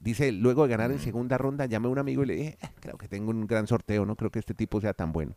Dice, 0.00 0.32
luego 0.32 0.64
de 0.64 0.70
ganar 0.70 0.90
en 0.90 0.98
segunda 0.98 1.38
ronda, 1.38 1.66
llamé 1.66 1.86
a 1.86 1.90
un 1.90 1.98
amigo 1.98 2.24
y 2.24 2.26
le 2.26 2.34
dije, 2.34 2.58
"Eh, 2.60 2.68
creo 2.80 2.98
que 2.98 3.06
tengo 3.06 3.30
un 3.30 3.46
gran 3.46 3.68
sorteo, 3.68 4.04
no 4.04 4.16
creo 4.16 4.30
que 4.32 4.40
este 4.40 4.52
tipo 4.52 4.80
sea 4.80 4.94
tan 4.94 5.12
bueno. 5.12 5.36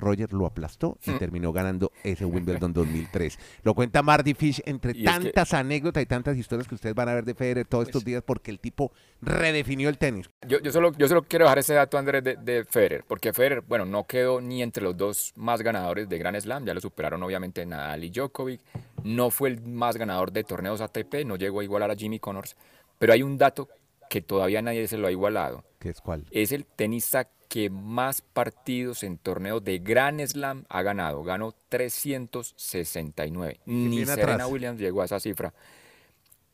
Roger 0.00 0.32
lo 0.32 0.46
aplastó 0.46 0.98
y 1.06 1.12
terminó 1.12 1.52
ganando 1.52 1.92
ese 2.02 2.24
Wimbledon 2.64 2.72
2003. 2.72 3.38
Lo 3.62 3.74
cuenta 3.74 4.02
Marty 4.02 4.34
Fish 4.34 4.60
entre 4.66 4.92
Y 4.92 5.06
es 5.06 5.10
que- 5.18 5.24
tantas 5.24 5.54
anécdotas 5.54 6.02
y 6.02 6.06
tantas 6.06 6.36
historias 6.36 6.66
que 6.66 6.74
ustedes 6.74 6.94
van 6.94 7.08
a 7.08 7.14
ver 7.14 7.24
de 7.24 7.34
Federer 7.34 7.66
todos 7.66 7.86
estos 7.86 8.04
días 8.04 8.22
porque 8.26 8.50
el 8.50 8.58
tipo 8.58 8.92
redefinió 9.20 9.88
el 9.88 9.98
tenis. 9.98 10.30
Yo, 10.46 10.58
yo, 10.60 10.72
solo, 10.72 10.92
yo 10.96 11.06
solo 11.08 11.22
quiero 11.22 11.44
dejar 11.44 11.58
ese 11.58 11.74
dato, 11.74 11.98
Andrés, 11.98 12.24
de, 12.24 12.36
de 12.36 12.64
Federer, 12.64 13.04
porque 13.06 13.32
Federer, 13.32 13.60
bueno, 13.62 13.84
no 13.84 14.06
quedó 14.06 14.40
ni 14.40 14.62
entre 14.62 14.82
los 14.82 14.96
dos 14.96 15.32
más 15.36 15.62
ganadores 15.62 16.08
de 16.08 16.18
Grand 16.18 16.38
Slam, 16.40 16.64
ya 16.64 16.74
lo 16.74 16.80
superaron 16.80 17.22
obviamente 17.22 17.64
Nadal 17.66 18.04
y 18.04 18.10
Djokovic, 18.10 18.60
no 19.04 19.30
fue 19.30 19.50
el 19.50 19.60
más 19.62 19.96
ganador 19.96 20.32
de 20.32 20.44
torneos 20.44 20.80
ATP, 20.80 21.24
no 21.26 21.36
llegó 21.36 21.60
a 21.60 21.64
igualar 21.64 21.90
a 21.90 21.94
Jimmy 21.96 22.18
Connors, 22.18 22.56
pero 22.98 23.12
hay 23.12 23.22
un 23.22 23.36
dato 23.38 23.68
que 24.08 24.20
todavía 24.22 24.60
nadie 24.62 24.88
se 24.88 24.96
lo 24.98 25.06
ha 25.06 25.10
igualado, 25.12 25.64
¿Qué 25.78 25.90
es 25.90 26.00
cuál? 26.00 26.26
es 26.30 26.52
el 26.52 26.64
tenista 26.64 27.28
que 27.50 27.68
más 27.68 28.22
partidos 28.22 29.02
en 29.02 29.18
torneos 29.18 29.62
de 29.64 29.80
Grand 29.80 30.24
Slam 30.24 30.64
ha 30.68 30.82
ganado, 30.82 31.22
ganó 31.24 31.52
369, 31.68 33.60
ni 33.66 34.04
Serena 34.06 34.34
atrás? 34.34 34.50
Williams 34.50 34.80
llegó 34.80 35.02
a 35.02 35.04
esa 35.06 35.18
cifra, 35.20 35.52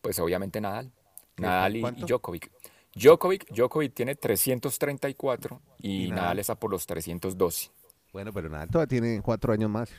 pues 0.01 0.19
obviamente 0.19 0.61
Nadal, 0.61 0.91
Nadal 1.37 1.77
y? 1.77 1.81
Djokovic. 1.83 2.51
Djokovic, 2.95 3.47
Djokovic 3.53 3.93
tiene 3.93 4.15
334 4.15 5.61
y, 5.79 6.07
Y 6.07 6.09
Nadal. 6.09 6.23
Nadal. 6.23 6.39
está 6.39 6.55
por 6.55 6.71
los 6.71 6.87
312. 6.87 7.71
Bueno, 8.13 8.33
pero 8.33 8.49
nada, 8.49 8.67
todavía 8.67 8.89
tiene 8.89 9.21
cuatro 9.23 9.53
años 9.53 9.69
más. 9.69 9.91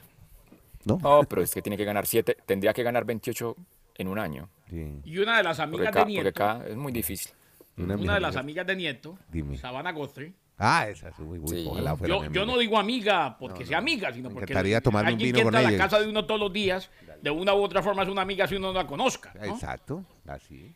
¿No? 0.85 0.97
No, 1.01 1.21
pero 1.23 1.41
es 1.43 1.53
que 1.53 1.61
tiene 1.61 1.77
que 1.77 1.85
ganar 1.85 2.07
7, 2.07 2.37
tendría 2.45 2.73
que 2.73 2.81
ganar 2.81 3.05
28 3.05 3.55
en 3.95 4.07
un 4.07 4.17
año. 4.17 4.49
Sí. 4.69 4.99
Y 5.03 5.17
una 5.19 5.37
de 5.37 5.43
las 5.43 5.57
Porque 5.57 5.63
amigas 5.75 5.87
acá, 5.89 5.99
de 5.99 6.05
porque 6.05 6.13
Nieto, 6.23 6.29
acá 6.29 6.67
es 6.67 6.75
muy 6.75 6.91
difícil. 6.91 7.31
Una 7.77 7.95
una 7.95 8.15
de 8.15 8.19
las 8.21 8.35
amiga- 8.35 8.39
amigas 8.63 8.67
de 8.67 8.75
Nieto, 8.75 9.19
Dime. 9.31 9.57
Sabana 9.57 9.91
Guthrie, 9.91 10.33
Ah, 10.57 10.87
esa 10.89 11.09
es 11.09 11.19
muy, 11.19 11.37
muy 11.39 11.49
Sí. 11.49 11.65
ojalá 11.69 11.95
fuera 11.95 12.29
yo, 12.31 12.45
no 12.45 12.57
digo 12.57 12.79
amiga 12.79 13.37
porque 13.37 13.65
sea 13.65 13.77
amiga, 13.77 14.11
sino 14.11 14.29
porque 14.29 14.45
encantaría 14.51 14.81
tomarme 14.81 15.11
un 15.11 15.13
alguien 15.13 15.27
vino 15.27 15.37
que 15.37 15.43
con 15.43 15.55
entra 15.55 15.69
a 15.69 15.71
la 15.71 15.77
casa 15.77 15.99
de 15.99 16.07
uno 16.07 16.25
todos 16.25 16.39
los 16.39 16.51
días, 16.51 16.89
de 17.21 17.29
una 17.29 17.53
u 17.53 17.61
otra 17.61 17.83
forma 17.83 18.03
es 18.03 18.09
una 18.09 18.23
amiga 18.23 18.47
si 18.47 18.55
uno 18.55 18.73
no 18.73 18.79
la 18.79 18.87
conozca. 18.87 19.33
¿no? 19.35 19.43
Exacto, 19.45 20.03
así. 20.25 20.73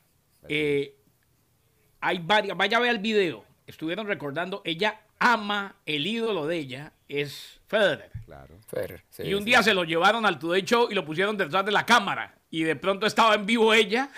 Eh, 0.48 0.96
hay 2.00 2.20
varias, 2.20 2.56
vaya 2.56 2.78
a 2.78 2.80
ver 2.80 2.92
el 2.92 3.00
video. 3.00 3.44
Estuvieron 3.66 4.06
recordando, 4.08 4.62
ella 4.66 5.02
ama, 5.18 5.76
el 5.86 6.06
ídolo 6.06 6.46
de 6.46 6.58
ella 6.58 6.94
es 7.08 7.60
Federer. 7.68 8.12
Claro. 8.26 8.60
Federer, 8.68 9.04
sí, 9.10 9.24
y 9.24 9.34
un 9.34 9.40
sí. 9.42 9.46
día 9.46 9.64
se 9.64 9.74
lo 9.74 9.84
llevaron 9.84 10.26
al 10.26 10.38
Today 10.38 10.62
Show 10.64 10.88
y 10.92 10.94
lo 10.94 11.06
pusieron 11.06 11.38
detrás 11.38 11.66
de 11.66 11.72
la 11.72 11.86
cámara. 11.86 12.36
Y 12.50 12.64
de 12.64 12.76
pronto 12.76 13.06
estaba 13.08 13.36
en 13.36 13.46
vivo 13.46 13.74
ella, 13.74 14.10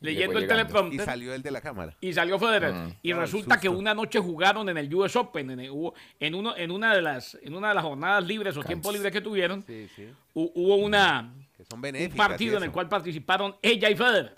leyendo 0.00 0.38
el 0.38 0.44
llegando. 0.44 0.44
Y 0.44 0.46
teleprompter. 0.48 1.04
salió 1.04 1.34
el 1.34 1.42
de 1.42 1.50
la 1.50 1.60
cámara. 1.60 1.94
Y 2.00 2.12
salió 2.12 2.38
Federer. 2.38 2.72
Mm. 2.72 2.94
Y 3.02 3.12
Ah, 3.12 3.16
resulta 3.16 3.58
que 3.60 3.68
una 3.68 3.94
noche 3.94 4.18
jugaron 4.18 4.68
en 4.68 4.78
el 4.78 4.94
US 4.94 5.16
Open, 5.16 5.50
en, 5.50 5.60
el- 5.60 5.70
hubo- 5.70 5.94
en 6.20 6.34
uno, 6.34 6.56
en, 6.56 6.70
una 6.70 6.94
de 6.94 7.02
las, 7.02 7.36
en 7.42 7.54
una 7.54 7.68
de 7.68 7.74
las 7.74 7.84
jornadas 7.84 8.24
libres 8.26 8.56
o 8.56 8.62
tiempo 8.62 8.90
libre 8.92 9.10
que 9.10 9.20
tuvieron, 9.20 9.62
Sí, 9.66 9.88
sí. 9.94 10.08
hu- 10.34 10.50
hubo 10.54 10.76
una, 10.76 11.32
Que 11.56 11.64
son 11.64 11.78
un 11.84 12.10
partido 12.16 12.54
y 12.54 12.56
en 12.58 12.62
el 12.64 12.70
cual 12.70 12.88
participaron 12.88 13.56
ella 13.62 13.90
y 13.90 13.96
Federer. 13.96 14.34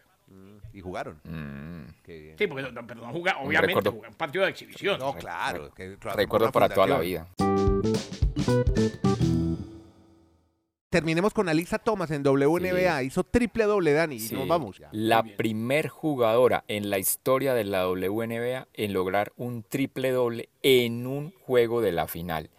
Y 0.72 0.80
jugaron. 0.80 1.20
Mm, 1.24 1.90
Qué 2.04 2.18
bien. 2.20 2.38
Sí, 2.38 2.46
porque 2.46 2.70
no, 2.70 2.86
pero 2.86 3.00
no 3.06 3.12
jugaron, 3.12 3.46
obviamente, 3.46 3.68
recuerdo. 3.74 3.90
jugaron 3.92 4.12
un 4.12 4.18
partido 4.18 4.44
de 4.44 4.50
exhibición. 4.50 4.98
No, 5.00 5.14
claro. 5.14 5.72
que 5.74 5.98
tra- 5.98 6.14
recuerdo 6.14 6.46
una 6.46 6.52
para 6.52 6.68
toda 6.68 6.86
la 6.86 6.98
vida. 7.00 7.26
Terminemos 10.90 11.32
con 11.32 11.48
Alisa 11.48 11.78
Thomas 11.78 12.10
en 12.10 12.24
WNBA. 12.24 13.04
Hizo 13.04 13.22
triple 13.22 13.62
doble, 13.64 13.92
Dani. 13.92 14.16
Y 14.16 14.34
nos 14.34 14.48
vamos. 14.48 14.82
La 14.90 15.22
primer 15.22 15.86
jugadora 15.88 16.64
en 16.66 16.90
la 16.90 16.98
historia 16.98 17.54
de 17.54 17.62
la 17.62 17.86
WNBA 17.88 18.66
en 18.74 18.92
lograr 18.92 19.32
un 19.36 19.62
triple 19.62 20.10
doble 20.10 20.48
en 20.62 21.06
un 21.06 21.30
juego 21.30 21.80
de 21.80 21.92
la 21.92 22.08
final. 22.08 22.50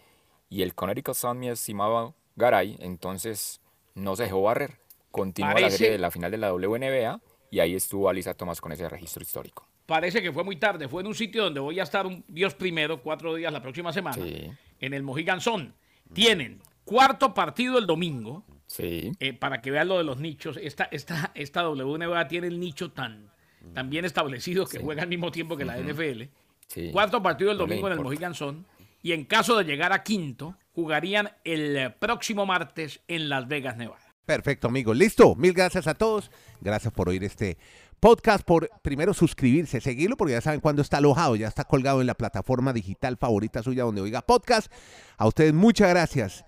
Y 0.49 0.61
el 0.61 0.73
Connecticut 0.75 1.15
Sun, 1.15 1.39
mi 1.39 1.49
estimado 1.49 2.15
Garay, 2.37 2.77
entonces 2.79 3.59
no 3.95 4.15
se 4.15 4.23
dejó 4.23 4.41
barrer. 4.43 4.79
Continuó 5.11 5.49
la 5.51 5.55
Parece- 5.55 5.77
serie 5.77 5.91
de 5.91 5.97
la 5.99 6.09
final 6.09 6.31
de 6.31 6.37
la 6.37 6.53
WNBA 6.53 7.19
y 7.49 7.59
ahí 7.59 7.75
estuvo 7.75 8.07
Alisa 8.07 8.33
Thomas 8.33 8.61
con 8.61 8.71
ese 8.71 8.87
registro 8.87 9.21
histórico. 9.21 9.67
Parece 9.85 10.21
que 10.21 10.31
fue 10.31 10.45
muy 10.45 10.55
tarde. 10.55 10.87
Fue 10.87 11.01
en 11.01 11.07
un 11.07 11.15
sitio 11.15 11.43
donde 11.43 11.59
voy 11.59 11.81
a 11.81 11.83
estar 11.83 12.07
un 12.07 12.23
Dios 12.29 12.55
primero, 12.55 13.01
cuatro 13.03 13.35
días 13.35 13.51
la 13.51 13.61
próxima 13.61 13.91
semana, 13.91 14.15
Sí. 14.15 14.49
en 14.79 14.93
el 14.93 15.03
Mohegan 15.03 15.41
Sun. 15.41 15.73
Tienen 16.13 16.61
cuarto 16.85 17.33
partido 17.33 17.77
el 17.77 17.85
domingo. 17.87 18.45
Sí. 18.67 19.11
eh, 19.19 19.33
para 19.33 19.61
que 19.61 19.69
vean 19.69 19.89
lo 19.89 19.97
de 19.97 20.05
los 20.05 20.19
nichos, 20.19 20.57
esta, 20.61 20.85
esta, 20.85 21.31
esta 21.35 21.67
WNBA 21.67 22.29
tiene 22.29 22.47
el 22.47 22.57
nicho 22.57 22.91
tan, 22.93 23.29
tan 23.73 23.89
bien 23.89 24.05
establecido 24.05 24.65
que 24.65 24.79
juega 24.79 25.03
al 25.03 25.09
mismo 25.09 25.29
tiempo 25.29 25.57
que 25.57 25.65
la 25.65 25.77
NFL. 25.77 26.23
sí. 26.67 26.89
Cuarto 26.93 27.21
partido 27.21 27.51
el 27.51 27.57
No 27.57 27.65
domingo 27.65 27.87
en 27.87 27.93
el. 27.93 27.99
Mohegan 27.99 28.33
Sun. 28.33 28.65
Y 29.03 29.11
en 29.11 29.25
caso 29.25 29.57
de 29.57 29.65
llegar 29.65 29.91
a 29.91 30.03
quinto, 30.03 30.55
jugarían 30.73 31.31
el 31.43 31.75
eh, 31.75 31.89
próximo 31.89 32.45
martes 32.45 33.01
en 33.09 33.27
Las 33.27 33.47
Vegas, 33.49 33.75
Nevada. 33.75 33.99
Perfecto, 34.25 34.69
amigos. 34.69 34.95
Listo. 34.95 35.35
Mil 35.35 35.51
gracias 35.51 35.87
a 35.87 35.95
todos. 35.95 36.31
Gracias 36.61 36.93
por 36.93 37.09
oír 37.09 37.25
este 37.25 37.57
podcast. 37.99 38.45
Por 38.45 38.69
primero 38.81 39.13
suscribirse, 39.13 39.81
seguirlo, 39.81 40.15
porque 40.15 40.33
ya 40.33 40.41
saben 40.41 40.61
cuándo 40.61 40.81
está 40.81 40.97
alojado. 40.97 41.35
Ya 41.35 41.49
está 41.49 41.65
colgado 41.65 41.99
en 41.99 42.07
la 42.07 42.13
plataforma 42.13 42.71
digital 42.71 43.17
favorita 43.17 43.63
suya 43.63 43.83
donde 43.83 43.99
oiga 43.99 44.21
podcast. 44.21 44.71
A 45.17 45.27
ustedes 45.27 45.53
muchas 45.53 45.89
gracias 45.89 46.45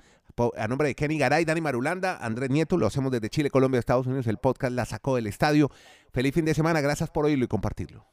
a 0.57 0.67
nombre 0.67 0.87
de 0.87 0.95
Kenny 0.95 1.17
Garay, 1.17 1.45
Dani 1.45 1.61
Marulanda, 1.61 2.17
Andrés 2.17 2.49
Nieto, 2.49 2.77
lo 2.77 2.87
hacemos 2.87 3.11
desde 3.11 3.29
Chile, 3.29 3.49
Colombia, 3.49 3.79
Estados 3.79 4.07
Unidos. 4.07 4.27
El 4.27 4.37
podcast 4.37 4.73
la 4.73 4.85
sacó 4.85 5.15
del 5.15 5.27
estadio. 5.27 5.69
Feliz 6.11 6.33
fin 6.33 6.45
de 6.45 6.53
semana, 6.53 6.81
gracias 6.81 7.09
por 7.09 7.25
oírlo 7.25 7.45
y 7.45 7.47
compartirlo. 7.47 8.05